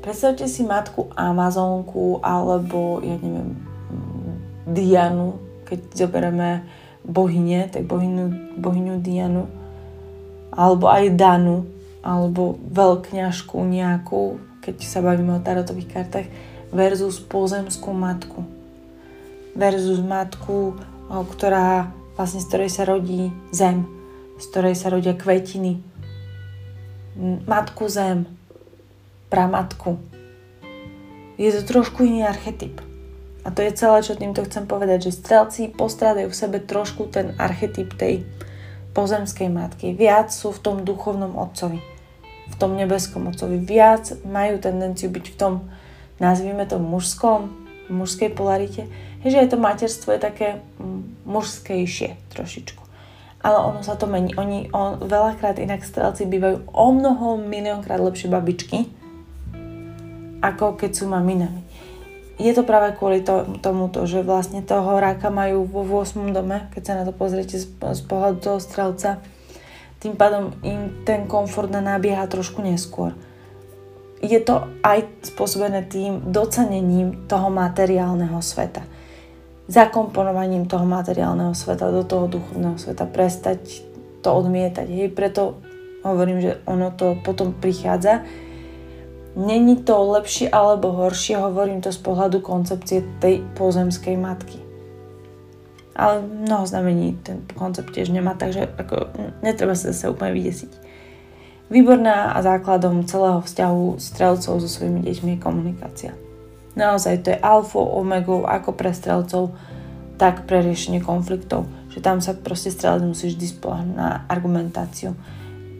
Predstavte 0.05 0.45
si 0.45 0.61
matku 0.61 1.09
Amazonku 1.17 2.21
alebo, 2.21 3.01
ja 3.01 3.17
neviem, 3.17 3.57
mm, 3.57 4.33
Dianu, 4.69 5.41
keď 5.65 5.79
zoberieme 5.97 6.61
bohyne, 7.01 7.73
tak 7.73 7.89
bohyňu, 7.89 8.53
bohyňu 8.61 9.01
Dianu, 9.01 9.49
alebo 10.53 10.85
aj 10.93 11.17
Danu, 11.17 11.65
alebo 12.05 12.61
veľkňažku 12.69 13.57
nejakú, 13.65 14.37
keď 14.65 14.81
sa 14.81 15.05
bavíme 15.05 15.37
o 15.37 15.45
tarotových 15.45 15.93
kartách, 15.93 16.27
versus 16.73 17.21
pozemskú 17.21 17.93
matku. 17.93 18.41
Versus 19.53 20.01
matku, 20.01 20.73
ktorá 21.07 21.93
vlastne 22.17 22.41
z 22.41 22.49
ktorej 22.49 22.69
sa 22.73 22.83
rodí 22.89 23.29
zem, 23.53 23.85
z 24.41 24.43
ktorej 24.49 24.75
sa 24.75 24.89
rodia 24.89 25.13
kvetiny. 25.13 25.79
Matku 27.45 27.87
zem, 27.87 28.25
pramatku. 29.29 30.01
Je 31.39 31.51
to 31.51 31.61
trošku 31.63 32.03
iný 32.03 32.27
archetyp. 32.27 32.81
A 33.45 33.53
to 33.53 33.61
je 33.61 33.77
celé, 33.77 34.01
čo 34.01 34.17
týmto 34.17 34.41
chcem 34.43 34.65
povedať, 34.65 35.11
že 35.11 35.21
strelci 35.21 35.69
postrádajú 35.69 36.33
v 36.33 36.39
sebe 36.39 36.57
trošku 36.57 37.07
ten 37.13 37.37
archetyp 37.37 37.93
tej 37.93 38.25
pozemskej 38.97 39.53
matky. 39.53 39.93
Viac 39.93 40.33
sú 40.33 40.49
v 40.49 40.63
tom 40.63 40.77
duchovnom 40.81 41.37
otcovi, 41.37 41.77
v 42.45 42.55
tom 42.55 42.77
nebeskom 42.77 43.29
otcovi. 43.29 43.57
Viac 43.61 44.21
majú 44.25 44.61
tendenciu 44.61 45.09
byť 45.09 45.25
v 45.31 45.35
tom, 45.35 45.53
nazvime 46.21 46.63
to 46.69 46.77
mužskom, 46.77 47.53
mužskej 47.89 48.33
polarite. 48.33 48.89
Že 49.25 49.45
aj 49.45 49.49
to 49.51 49.57
materstvo 49.57 50.09
je 50.13 50.21
také 50.21 50.47
mm, 50.77 51.25
mužskejšie 51.25 52.33
trošičku. 52.33 52.81
Ale 53.41 53.57
ono 53.61 53.81
sa 53.81 53.97
to 53.97 54.05
mení. 54.05 54.37
Oni 54.37 54.69
on, 54.69 55.01
veľakrát 55.01 55.57
inak 55.57 55.81
strelci 55.85 56.29
bývajú 56.29 56.69
o 56.69 56.87
mnoho 56.93 57.41
miliónkrát 57.41 57.97
lepšie 58.01 58.29
babičky, 58.29 58.89
ako 60.41 60.77
keď 60.77 60.91
sú 60.93 61.09
maminami 61.09 61.65
je 62.35 62.51
to 62.51 62.67
práve 62.67 62.99
kvôli 62.99 63.23
to, 63.23 63.47
tomuto, 63.63 64.03
že 64.03 64.19
vlastne 64.19 64.59
toho 64.59 64.99
ráka 64.99 65.31
majú 65.31 65.63
vo 65.63 65.87
8. 65.87 66.35
dome, 66.35 66.67
keď 66.75 66.81
sa 66.83 66.93
na 66.99 67.03
to 67.07 67.15
pozriete 67.15 67.55
z, 67.55 67.67
z 67.71 68.01
pohľadu 68.03 68.37
toho 68.43 68.59
strelca. 68.59 69.23
Tým 69.99 70.13
pádom 70.19 70.53
im 70.61 71.05
ten 71.07 71.25
komfort 71.25 71.71
nabieha 71.71 72.27
trošku 72.27 72.61
neskôr. 72.61 73.15
Je 74.23 74.37
to 74.41 74.65
aj 74.81 75.05
spôsobené 75.21 75.85
tým 75.85 76.31
docenením 76.31 77.29
toho 77.29 77.51
materiálneho 77.51 78.39
sveta. 78.41 78.81
Zakomponovaním 79.65 80.69
toho 80.69 80.85
materiálneho 80.85 81.53
sveta 81.57 81.89
do 81.89 82.05
toho 82.05 82.29
duchovného 82.29 82.77
sveta. 82.77 83.05
Prestať 83.09 83.81
to 84.21 84.29
odmietať. 84.33 84.87
Hej, 84.89 85.09
preto 85.13 85.61
hovorím, 86.05 86.41
že 86.41 86.51
ono 86.65 86.93
to 86.93 87.17
potom 87.21 87.53
prichádza 87.53 88.25
Není 89.35 89.83
to 89.83 89.99
lepšie 90.15 90.47
alebo 90.47 90.95
horšie, 90.95 91.35
hovorím 91.35 91.83
to 91.83 91.91
z 91.91 91.99
pohľadu 91.99 92.39
koncepcie 92.39 93.03
tej 93.19 93.43
pozemskej 93.59 94.15
matky. 94.15 94.64
Ale 95.95 96.21
mnoho 96.21 96.67
znamení 96.67 97.15
ten 97.23 97.47
koncept 97.55 97.95
tiež 97.95 98.11
nemá, 98.11 98.35
takže 98.35 98.67
ako, 98.75 99.15
netreba 99.39 99.73
sa 99.79 99.95
zase 99.95 100.11
úplne 100.11 100.35
vydesiť. 100.35 100.71
Výborná 101.71 102.35
a 102.35 102.45
základom 102.45 103.09
celého 103.09 103.41
vzťahu 103.41 103.97
strelcov 103.97 104.61
so 104.61 104.69
svojimi 104.69 105.01
deťmi 105.01 105.29
je 105.33 105.43
komunikácia. 105.43 106.11
Naozaj 106.75 107.25
to 107.25 107.33
je 107.33 107.39
alfa, 107.39 107.79
omegou 107.79 108.45
ako 108.45 108.75
pre 108.75 108.91
strelcov, 108.91 109.55
tak 110.21 110.45
pre 110.45 110.61
riešenie 110.61 111.01
konfliktov. 111.01 111.65
Že 111.89 111.99
tam 112.03 112.17
sa 112.19 112.35
proste 112.35 112.69
strelec 112.69 113.01
musíš 113.07 113.39
vždy 113.39 113.47
na 113.95 114.27
argumentáciu, 114.27 115.15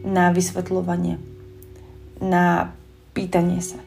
na 0.02 0.32
vysvetľovanie, 0.32 1.20
na 2.24 2.72
pýtanie 3.12 3.60
sa. 3.60 3.78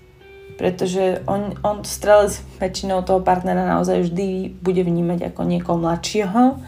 Pretože 0.60 1.24
on, 1.24 1.56
on 1.64 1.88
strelec 1.88 2.36
väčšinou 2.60 3.08
toho 3.08 3.24
partnera 3.24 3.64
naozaj 3.64 4.12
vždy 4.12 4.60
bude 4.60 4.84
vnímať 4.84 5.32
ako 5.32 5.48
niekoho 5.48 5.80
mladšieho, 5.80 6.60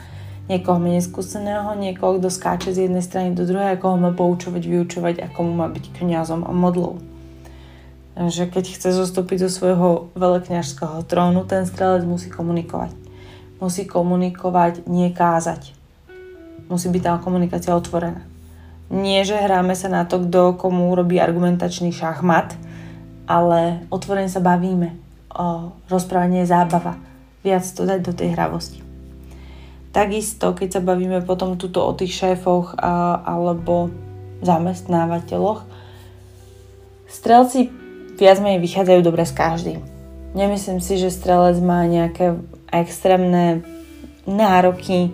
niekoho 0.47 0.79
menej 0.79 1.03
skúseného, 1.03 1.75
niekoho, 1.75 2.15
kto 2.15 2.31
skáče 2.31 2.71
z 2.71 2.87
jednej 2.87 3.03
strany 3.03 3.35
do 3.35 3.43
druhej, 3.43 3.75
ako 3.75 3.85
ho 3.91 3.97
má 3.99 4.11
poučovať, 4.15 4.63
vyučovať, 4.63 5.15
ako 5.27 5.39
mu 5.43 5.53
má 5.59 5.67
byť 5.67 5.91
kňazom 5.91 6.47
a 6.47 6.51
modlou. 6.55 7.03
Takže 8.15 8.47
keď 8.47 8.65
chce 8.79 8.89
zostúpiť 8.95 9.43
zo 9.47 9.49
svojho 9.51 9.89
veľkňažského 10.15 11.03
trónu, 11.03 11.43
ten 11.43 11.67
strelec 11.67 12.07
musí 12.07 12.31
komunikovať. 12.31 12.95
Musí 13.59 13.83
komunikovať, 13.83 14.87
nie 14.87 15.11
kázať. 15.11 15.75
Musí 16.71 16.87
byť 16.87 17.01
tá 17.03 17.19
komunikácia 17.19 17.75
otvorená. 17.75 18.23
Nie, 18.87 19.27
že 19.27 19.39
hráme 19.39 19.75
sa 19.75 19.91
na 19.91 20.07
to, 20.07 20.23
kto 20.23 20.55
komu 20.55 20.91
robí 20.95 21.19
argumentačný 21.19 21.91
šachmat, 21.95 22.55
ale 23.31 23.87
otvorene 23.87 24.27
sa 24.27 24.43
bavíme. 24.43 24.99
O, 25.31 25.71
rozprávanie 25.87 26.43
je 26.43 26.51
zábava. 26.51 26.99
Viac 27.47 27.63
to 27.63 27.87
dať 27.87 27.99
do 28.03 28.11
tej 28.11 28.35
hravosti. 28.35 28.83
Takisto, 29.95 30.51
keď 30.51 30.79
sa 30.79 30.81
bavíme 30.83 31.23
potom 31.23 31.55
tuto 31.55 31.79
o 31.83 31.95
tých 31.95 32.11
šéfoch 32.11 32.75
a, 32.75 33.23
alebo 33.23 33.87
zamestnávateľoch, 34.43 35.63
strelci 37.07 37.71
viac 38.19 38.39
menej 38.43 38.59
vychádzajú 38.59 38.99
dobre 39.03 39.23
s 39.23 39.31
každým. 39.35 39.79
Nemyslím 40.31 40.79
si, 40.79 40.95
že 40.99 41.11
strelec 41.11 41.59
má 41.59 41.83
nejaké 41.87 42.39
extrémne 42.71 43.63
nároky 44.23 45.11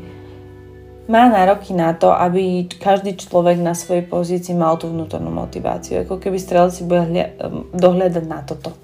má 1.07 1.31
nároky 1.31 1.71
na 1.71 1.95
to, 1.95 2.11
aby 2.11 2.67
každý 2.67 3.15
človek 3.15 3.59
na 3.63 3.71
svojej 3.71 4.03
pozícii 4.03 4.51
mal 4.51 4.75
tú 4.75 4.91
vnútornú 4.91 5.31
motiváciu. 5.31 6.03
Ako 6.03 6.19
keby 6.19 6.35
strelec 6.35 6.75
si 6.75 6.83
bude 6.83 7.07
hlia- 7.07 7.31
dohľadať 7.71 8.25
na 8.27 8.43
toto. 8.43 8.75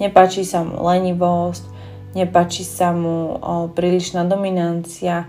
Nepáči 0.00 0.48
sa 0.48 0.64
mu 0.64 0.80
lenivosť, 0.80 1.64
nepáči 2.16 2.64
sa 2.64 2.96
mu 2.96 3.36
o, 3.36 3.68
prílišná 3.68 4.24
dominancia, 4.24 5.28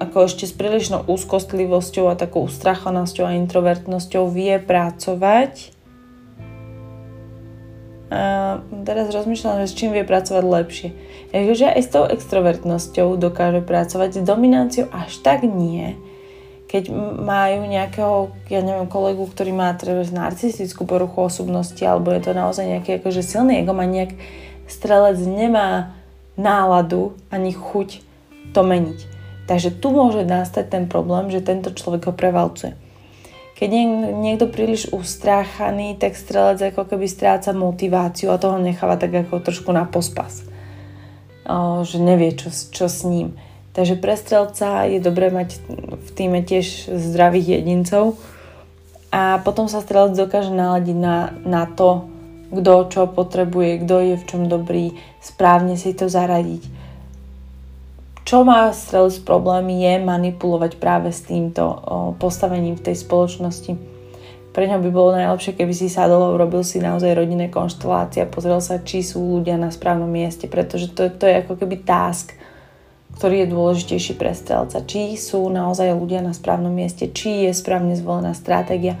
ako 0.00 0.26
ešte 0.26 0.48
s 0.48 0.56
prílišnou 0.56 1.04
úzkostlivosťou 1.06 2.08
a 2.08 2.18
takou 2.18 2.48
ustrachanosťou 2.48 3.28
a 3.28 3.36
introvertnosťou 3.36 4.32
vie 4.32 4.56
pracovať 4.56 5.81
teraz 8.84 9.06
rozmýšľam, 9.08 9.64
že 9.64 9.70
s 9.72 9.78
čím 9.78 9.96
vie 9.96 10.04
pracovať 10.04 10.44
lepšie. 10.44 10.88
Takže 11.32 11.72
aj 11.72 11.80
s 11.80 11.88
tou 11.88 12.04
extrovertnosťou 12.04 13.16
dokáže 13.16 13.64
pracovať, 13.64 14.20
s 14.20 14.20
dominanciou 14.20 14.86
až 14.92 15.16
tak 15.24 15.48
nie. 15.48 15.96
Keď 16.68 16.88
majú 17.20 17.68
nejakého, 17.68 18.32
ja 18.48 18.60
neviem, 18.64 18.88
kolegu, 18.88 19.24
ktorý 19.28 19.52
má 19.52 19.72
treba 19.76 20.04
narcistickú 20.04 20.84
poruchu 20.88 21.28
osobnosti, 21.28 21.80
alebo 21.84 22.12
je 22.12 22.20
to 22.24 22.32
naozaj 22.32 22.64
nejaký 22.64 23.00
akože 23.00 23.20
silný 23.24 23.60
egomaniak, 23.60 24.16
strelec 24.68 25.20
nemá 25.20 25.92
náladu 26.36 27.12
ani 27.28 27.52
chuť 27.52 28.00
to 28.56 28.60
meniť. 28.64 29.00
Takže 29.44 29.74
tu 29.74 29.92
môže 29.92 30.24
nastať 30.24 30.72
ten 30.72 30.84
problém, 30.88 31.28
že 31.28 31.44
tento 31.44 31.74
človek 31.74 32.08
ho 32.08 32.14
prevalcuje. 32.16 32.72
Keď 33.62 33.70
je 33.70 33.84
niekto 34.18 34.50
príliš 34.50 34.90
ustráchaný, 34.90 35.94
tak 35.94 36.18
strelec 36.18 36.58
ako 36.74 36.82
keby 36.82 37.06
stráca 37.06 37.54
motiváciu 37.54 38.34
a 38.34 38.42
toho 38.42 38.58
necháva 38.58 38.98
tak 38.98 39.14
ako 39.14 39.38
trošku 39.38 39.70
na 39.70 39.86
pospas. 39.86 40.42
Že 41.86 42.02
nevie, 42.02 42.34
čo, 42.34 42.50
čo 42.50 42.90
s 42.90 43.06
ním. 43.06 43.38
Takže 43.70 44.02
pre 44.02 44.18
strelca 44.18 44.90
je 44.90 44.98
dobré 44.98 45.30
mať 45.30 45.62
v 45.94 46.10
týme 46.10 46.42
tiež 46.42 46.90
zdravých 46.90 47.62
jedincov 47.62 48.18
a 49.14 49.38
potom 49.46 49.70
sa 49.70 49.78
strelec 49.78 50.18
dokáže 50.18 50.50
naladiť 50.50 50.98
na, 50.98 51.30
na 51.46 51.70
to, 51.70 52.10
kto 52.50 52.90
čo 52.90 53.02
potrebuje, 53.14 53.86
kto 53.86 53.96
je 54.10 54.14
v 54.18 54.26
čom 54.26 54.50
dobrý, 54.50 54.98
správne 55.22 55.78
si 55.78 55.94
to 55.94 56.10
zaradiť 56.10 56.81
čo 58.22 58.46
má 58.46 58.70
strelec 58.70 59.18
problémy 59.26 59.82
je 59.82 59.94
manipulovať 60.02 60.78
práve 60.78 61.10
s 61.10 61.26
týmto 61.26 61.62
postavením 62.22 62.78
v 62.78 62.84
tej 62.90 62.96
spoločnosti. 63.02 63.72
Pre 64.52 64.64
ňo 64.68 64.84
by 64.84 64.90
bolo 64.92 65.16
najlepšie, 65.16 65.56
keby 65.56 65.72
si 65.72 65.88
sadol, 65.88 66.36
urobil 66.36 66.60
si 66.60 66.76
naozaj 66.76 67.16
rodinné 67.16 67.48
konštelácie 67.48 68.22
a 68.22 68.28
pozrel 68.28 68.60
sa, 68.60 68.84
či 68.84 69.00
sú 69.00 69.40
ľudia 69.40 69.56
na 69.56 69.72
správnom 69.72 70.08
mieste, 70.08 70.44
pretože 70.44 70.92
to, 70.92 71.08
to 71.08 71.24
je 71.24 71.40
ako 71.40 71.56
keby 71.56 71.80
task, 71.80 72.36
ktorý 73.16 73.44
je 73.44 73.52
dôležitejší 73.52 74.20
pre 74.20 74.36
strelca. 74.36 74.84
Či 74.84 75.16
sú 75.16 75.48
naozaj 75.48 75.96
ľudia 75.96 76.20
na 76.20 76.36
správnom 76.36 76.72
mieste, 76.72 77.08
či 77.08 77.48
je 77.48 77.52
správne 77.56 77.96
zvolená 77.96 78.36
stratégia. 78.36 79.00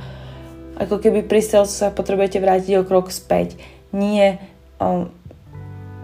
Ako 0.80 0.96
keby 0.96 1.28
pri 1.28 1.44
strelcu 1.44 1.72
sa 1.72 1.92
potrebujete 1.92 2.40
vrátiť 2.40 2.80
o 2.80 2.88
krok 2.88 3.12
späť. 3.12 3.60
Nie 3.92 4.40
um, 4.80 5.12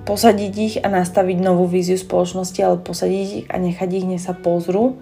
posadiť 0.09 0.53
ich 0.57 0.75
a 0.81 0.89
nastaviť 0.89 1.37
novú 1.37 1.69
víziu 1.69 2.01
spoločnosti, 2.01 2.57
ale 2.65 2.81
posadiť 2.81 3.29
ich 3.45 3.47
a 3.53 3.61
nechať 3.61 3.91
ich, 3.93 4.09
nech 4.09 4.25
sa 4.25 4.33
pozrú, 4.33 4.97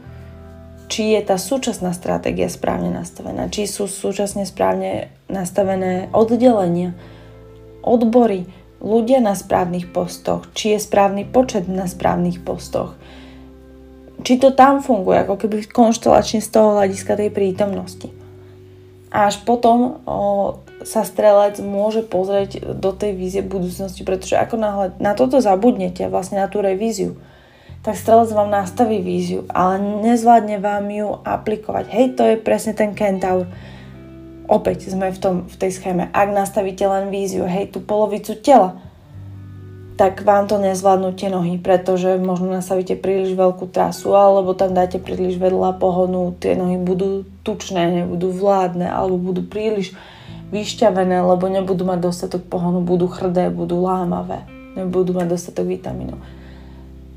či 0.91 1.15
je 1.15 1.23
tá 1.23 1.39
súčasná 1.39 1.95
stratégia 1.95 2.51
správne 2.51 2.91
nastavená, 2.91 3.47
či 3.47 3.71
sú 3.71 3.87
súčasne 3.87 4.43
správne 4.43 5.15
nastavené 5.31 6.11
oddelenia, 6.11 6.99
odbory, 7.87 8.51
ľudia 8.83 9.23
na 9.23 9.39
správnych 9.39 9.95
postoch, 9.95 10.51
či 10.59 10.75
je 10.75 10.83
správny 10.83 11.23
počet 11.23 11.71
na 11.71 11.87
správnych 11.87 12.43
postoch, 12.43 12.99
či 14.27 14.43
to 14.43 14.51
tam 14.51 14.83
funguje, 14.83 15.23
ako 15.23 15.39
keby 15.39 15.71
konštelačne 15.71 16.43
z 16.43 16.51
toho 16.51 16.83
hľadiska 16.83 17.15
tej 17.15 17.31
prítomnosti. 17.31 18.11
A 19.15 19.31
až 19.31 19.39
potom 19.47 20.03
o, 20.03 20.59
sa 20.85 21.07
strelec 21.07 21.57
môže 21.65 22.05
pozrieť 22.05 22.77
do 22.77 22.93
tej 22.93 23.17
vízie 23.17 23.41
budúcnosti, 23.41 24.05
pretože 24.05 24.37
ako 24.37 24.57
náhle 24.61 24.87
na 25.01 25.17
toto 25.17 25.41
zabudnete, 25.41 26.11
vlastne 26.13 26.43
na 26.43 26.49
tú 26.53 26.61
revíziu, 26.61 27.17
tak 27.81 27.97
strelec 27.97 28.35
vám 28.35 28.51
nastaví 28.51 28.99
víziu, 29.01 29.47
ale 29.49 29.79
nezvládne 30.03 30.59
vám 30.59 30.91
ju 30.91 31.09
aplikovať. 31.23 31.85
Hej, 31.89 32.07
to 32.19 32.23
je 32.27 32.37
presne 32.37 32.75
ten 32.75 32.93
kentaur. 32.93 33.47
Opäť 34.47 34.91
sme 34.91 35.11
v, 35.11 35.19
tom, 35.19 35.35
v 35.47 35.57
tej 35.59 35.71
schéme. 35.75 36.11
Ak 36.11 36.29
nastavíte 36.31 36.83
len 36.87 37.15
víziu, 37.15 37.47
hej, 37.47 37.71
tú 37.71 37.83
polovicu 37.83 38.35
tela, 38.39 38.79
tak 39.97 40.21
vám 40.29 40.45
to 40.45 40.61
nezvládnu 40.61 41.17
tie 41.17 41.33
nohy, 41.33 41.57
pretože 41.57 42.21
možno 42.21 42.53
nastavíte 42.53 43.01
príliš 43.01 43.33
veľkú 43.33 43.73
trasu 43.73 44.13
alebo 44.13 44.53
tam 44.53 44.77
dáte 44.77 45.01
príliš 45.01 45.41
vedľa 45.41 45.81
pohonu, 45.81 46.37
tie 46.37 46.53
nohy 46.53 46.77
budú 46.77 47.25
tučné, 47.41 48.05
nebudú 48.05 48.29
vládne 48.29 48.93
alebo 48.93 49.17
budú 49.17 49.41
príliš 49.41 49.97
vyšťavené, 50.51 51.23
lebo 51.23 51.51
nebudú 51.51 51.83
mať 51.83 51.99
dostatok 52.03 52.47
pohonu, 52.47 52.83
budú 52.83 53.11
chrdé, 53.11 53.51
budú 53.51 53.83
lámavé, 53.83 54.47
nebudú 54.79 55.17
mať 55.17 55.27
dostatok 55.27 55.67
vitamínov. 55.67 56.19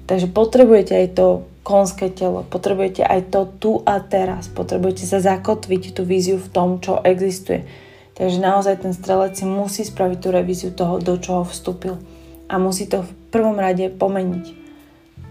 Takže 0.10 0.26
potrebujete 0.34 0.98
aj 0.98 1.08
to 1.14 1.28
konské 1.62 2.10
telo, 2.10 2.42
potrebujete 2.50 3.06
aj 3.06 3.30
to 3.30 3.42
tu 3.62 3.72
a 3.86 4.02
teraz, 4.02 4.50
potrebujete 4.50 5.06
sa 5.06 5.22
zakotviť 5.22 5.94
tú 5.94 6.02
víziu 6.02 6.42
v 6.42 6.50
tom, 6.50 6.82
čo 6.82 6.98
existuje. 7.06 7.70
Takže 8.18 8.42
naozaj 8.42 8.84
ten 8.84 8.92
strelec 8.92 9.38
si 9.38 9.46
musí 9.46 9.86
spraviť 9.86 10.18
tú 10.20 10.34
revíziu 10.34 10.74
toho, 10.74 11.00
do 11.00 11.16
čoho 11.22 11.48
vstúpil. 11.48 11.96
A 12.50 12.60
musí 12.60 12.90
to 12.90 13.06
v 13.06 13.12
prvom 13.32 13.56
rade 13.56 13.88
pomeniť. 13.96 14.46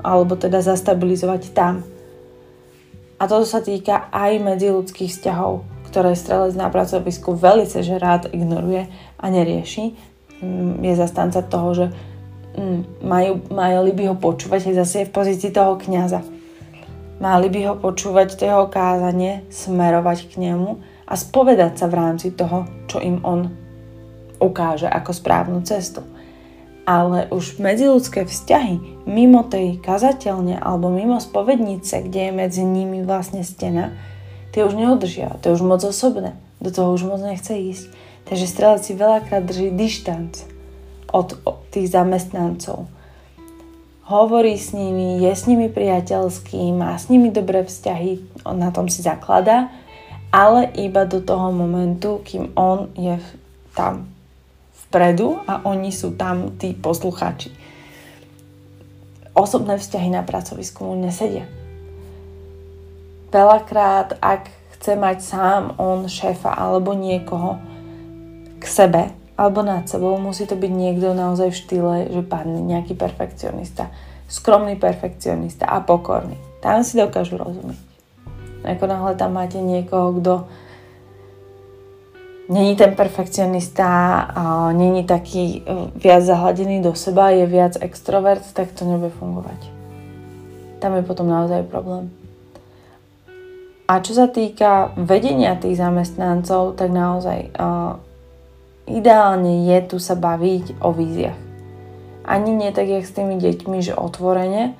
Alebo 0.00 0.38
teda 0.38 0.64
zastabilizovať 0.64 1.52
tam. 1.52 1.84
A 3.18 3.26
toto 3.26 3.44
sa 3.44 3.60
týka 3.60 4.08
aj 4.14 4.40
medziludských 4.40 5.10
vzťahov, 5.10 5.66
ktoré 5.98 6.14
strelec 6.14 6.54
na 6.54 6.70
pracovisku 6.70 7.34
velice 7.34 7.82
že 7.82 7.98
rád 7.98 8.30
ignoruje 8.30 8.86
a 9.18 9.26
nerieši. 9.26 9.98
Mm, 10.38 10.86
je 10.86 10.94
zastanca 10.94 11.42
toho, 11.42 11.74
že 11.74 11.86
Mm, 12.58 13.06
majú, 13.06 13.38
mali 13.54 13.94
by 13.94 14.10
ho 14.10 14.16
počúvať 14.18 14.72
aj 14.72 14.74
zase 14.82 15.06
v 15.06 15.14
pozícii 15.14 15.54
toho 15.54 15.78
kňaza. 15.78 16.26
Mali 17.22 17.46
by 17.54 17.60
ho 17.70 17.74
počúvať 17.78 18.34
to 18.34 18.42
jeho 18.50 18.66
kázanie, 18.66 19.46
smerovať 19.46 20.34
k 20.34 20.50
nemu 20.50 20.82
a 21.06 21.14
spovedať 21.14 21.78
sa 21.78 21.86
v 21.86 21.94
rámci 21.94 22.34
toho, 22.34 22.66
čo 22.90 22.98
im 22.98 23.22
on 23.22 23.54
ukáže 24.42 24.90
ako 24.90 25.10
správnu 25.14 25.62
cestu. 25.62 26.02
Ale 26.82 27.30
už 27.30 27.62
medziludské 27.62 28.26
vzťahy 28.26 29.06
mimo 29.06 29.46
tej 29.46 29.78
kazateľne 29.78 30.58
alebo 30.58 30.90
mimo 30.90 31.22
spovednice, 31.22 32.10
kde 32.10 32.20
je 32.26 32.32
medzi 32.32 32.62
nimi 32.66 33.06
vlastne 33.06 33.46
stena, 33.46 33.94
tie 34.58 34.66
už 34.66 34.74
neudržia, 34.74 35.38
to 35.38 35.54
je 35.54 35.54
už 35.54 35.62
moc 35.62 35.78
osobné, 35.86 36.34
do 36.58 36.74
toho 36.74 36.90
už 36.90 37.06
moc 37.06 37.22
nechce 37.22 37.54
ísť. 37.54 37.94
Takže 38.26 38.50
strelec 38.50 38.82
si 38.82 38.98
veľakrát 38.98 39.46
drží 39.46 39.70
dištanc 39.70 40.34
od 41.14 41.38
tých 41.70 41.94
zamestnancov. 41.94 42.90
Hovorí 44.10 44.58
s 44.58 44.74
nimi, 44.74 45.22
je 45.22 45.30
s 45.30 45.46
nimi 45.46 45.70
priateľský, 45.70 46.74
má 46.74 46.98
s 46.98 47.06
nimi 47.06 47.30
dobré 47.30 47.62
vzťahy, 47.62 48.42
on 48.42 48.58
na 48.58 48.74
tom 48.74 48.90
si 48.90 48.98
zakladá, 48.98 49.70
ale 50.34 50.66
iba 50.74 51.06
do 51.06 51.22
toho 51.22 51.54
momentu, 51.54 52.18
kým 52.26 52.50
on 52.58 52.90
je 52.98 53.14
tam 53.78 54.10
vpredu 54.90 55.38
a 55.46 55.62
oni 55.62 55.94
sú 55.94 56.18
tam 56.18 56.58
tí 56.58 56.74
poslucháči. 56.74 57.54
Osobné 59.38 59.78
vzťahy 59.78 60.10
na 60.10 60.26
pracovisku 60.26 60.82
mu 60.82 60.98
nesedia. 60.98 61.46
Veľakrát, 63.28 64.16
ak 64.24 64.48
chce 64.78 64.96
mať 64.96 65.18
sám 65.20 65.62
on 65.76 66.08
šéfa 66.08 66.48
alebo 66.48 66.96
niekoho 66.96 67.60
k 68.56 68.64
sebe, 68.64 69.12
alebo 69.38 69.62
nad 69.62 69.86
sebou 69.86 70.18
musí 70.18 70.48
to 70.48 70.58
byť 70.58 70.72
niekto 70.72 71.14
naozaj 71.14 71.54
v 71.54 71.60
štýle, 71.62 71.94
že 72.10 72.22
pán 72.26 72.48
nejaký 72.48 72.98
perfekcionista, 72.98 73.92
skromný 74.26 74.74
perfekcionista 74.74 75.68
a 75.68 75.78
pokorný. 75.84 76.34
Tam 76.58 76.82
si 76.82 76.98
dokážu 76.98 77.38
rozumieť. 77.38 77.78
Ako 78.66 78.90
náhle 78.90 79.14
tam 79.14 79.38
máte 79.38 79.62
niekoho, 79.62 80.18
kto 80.18 80.32
není 82.50 82.74
ten 82.74 82.98
perfekcionista, 82.98 83.86
a 84.34 84.72
není 84.72 85.04
taký 85.06 85.62
e, 85.62 85.92
viac 85.94 86.26
zahladený 86.26 86.82
do 86.82 86.94
seba, 86.98 87.30
je 87.30 87.46
viac 87.46 87.78
extrovert, 87.78 88.42
tak 88.56 88.74
to 88.74 88.82
nebude 88.82 89.14
fungovať. 89.14 89.60
Tam 90.82 90.98
je 90.98 91.02
potom 91.06 91.30
naozaj 91.30 91.62
problém. 91.70 92.10
A 93.88 94.04
čo 94.04 94.12
sa 94.12 94.28
týka 94.28 94.92
vedenia 95.00 95.56
tých 95.56 95.80
zamestnancov, 95.80 96.76
tak 96.76 96.92
naozaj 96.92 97.56
uh, 97.56 97.96
Ideálne 98.88 99.68
je 99.68 99.78
tu 99.84 99.96
sa 100.00 100.16
baviť 100.16 100.80
o 100.80 100.96
víziach. 100.96 101.36
Ani 102.24 102.56
nie 102.56 102.72
tak, 102.72 102.88
jak 102.88 103.04
s 103.04 103.12
tými 103.12 103.36
deťmi, 103.36 103.84
že 103.84 103.92
otvorene. 103.92 104.72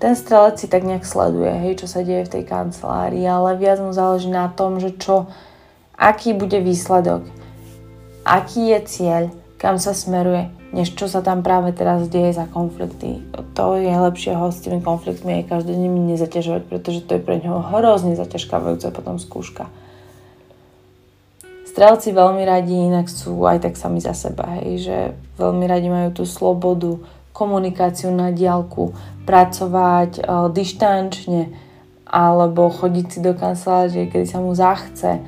Ten 0.00 0.16
strelec 0.16 0.56
si 0.56 0.72
tak 0.72 0.88
nejak 0.88 1.04
sleduje, 1.04 1.52
hej, 1.52 1.84
čo 1.84 1.86
sa 1.86 2.00
deje 2.00 2.26
v 2.26 2.32
tej 2.32 2.44
kancelárii, 2.48 3.22
ale 3.28 3.60
viac 3.60 3.78
mu 3.78 3.92
záleží 3.92 4.32
na 4.32 4.48
tom, 4.48 4.80
že 4.80 4.96
čo, 4.96 5.28
aký 5.94 6.32
bude 6.32 6.58
výsledok, 6.58 7.28
aký 8.24 8.72
je 8.72 8.80
cieľ, 8.88 9.22
kam 9.60 9.76
sa 9.76 9.94
smeruje, 9.94 10.48
než 10.72 10.96
čo 10.96 11.04
sa 11.06 11.20
tam 11.20 11.44
práve 11.44 11.76
teraz 11.76 12.08
deje 12.08 12.32
za 12.32 12.48
konflikty. 12.48 13.20
To 13.52 13.76
je 13.76 13.92
lepšie 13.92 14.32
ho 14.32 14.48
s 14.48 14.64
tými 14.64 14.80
konfliktmi 14.80 15.44
aj 15.44 15.52
každodenne 15.52 16.16
nezaťažovať, 16.16 16.62
pretože 16.64 17.04
to 17.04 17.20
je 17.20 17.24
pre 17.24 17.36
neho 17.38 17.60
hrozne 17.60 18.16
zaťažkávajúca 18.16 18.88
potom 18.88 19.20
skúška. 19.20 19.68
Strelci 21.68 22.12
veľmi 22.12 22.44
radi 22.44 22.88
inak 22.88 23.08
sú 23.08 23.48
aj 23.48 23.64
tak 23.64 23.74
sami 23.80 24.00
za 24.00 24.12
seba, 24.12 24.60
hej, 24.60 24.84
že 24.84 24.96
veľmi 25.40 25.64
radi 25.64 25.88
majú 25.88 26.20
tú 26.20 26.24
slobodu, 26.28 27.00
komunikáciu 27.32 28.12
na 28.12 28.28
diálku, 28.28 28.92
pracovať 29.24 30.20
e, 30.20 30.22
dištančne 30.52 31.48
alebo 32.04 32.68
chodiť 32.68 33.06
si 33.08 33.18
do 33.24 33.32
kancelárie, 33.32 34.04
kedy 34.04 34.26
sa 34.28 34.44
mu 34.44 34.52
zachce, 34.52 35.24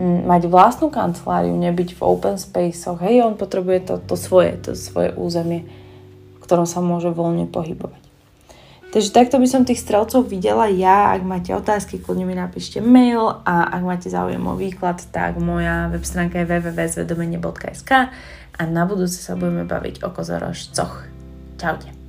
mať 0.00 0.50
vlastnú 0.50 0.90
kanceláriu, 0.90 1.54
nebyť 1.54 1.98
v 1.98 2.00
open 2.02 2.36
spaceoch. 2.36 2.98
Hej, 3.02 3.26
on 3.26 3.34
potrebuje 3.38 3.90
to, 3.90 3.94
to 4.02 4.14
svoje, 4.18 4.58
to 4.58 4.70
svoje 4.74 5.14
územie, 5.14 5.66
v 6.36 6.38
ktorom 6.42 6.66
sa 6.66 6.82
môže 6.82 7.10
voľne 7.14 7.46
pohybovať. 7.46 8.02
Takže 8.94 9.10
takto 9.10 9.42
by 9.42 9.46
som 9.50 9.66
tých 9.66 9.82
strelcov 9.82 10.30
videla 10.30 10.70
ja. 10.70 11.10
Ak 11.10 11.26
máte 11.26 11.50
otázky, 11.50 11.98
kľudne 11.98 12.30
mi 12.30 12.38
napíšte 12.38 12.78
mail 12.78 13.26
a 13.42 13.74
ak 13.74 13.82
máte 13.82 14.06
záujem 14.06 14.38
o 14.38 14.54
výklad, 14.54 15.02
tak 15.10 15.34
moja 15.42 15.90
web 15.90 16.06
stránka 16.06 16.38
je 16.38 16.46
www.zvedomenie.sk 16.46 17.90
a 18.54 18.62
na 18.70 18.86
budúce 18.86 19.18
sa 19.18 19.34
budeme 19.34 19.66
baviť 19.66 20.06
o 20.06 20.14
kozorožcoch. 20.14 21.10
Čaute. 21.58 22.03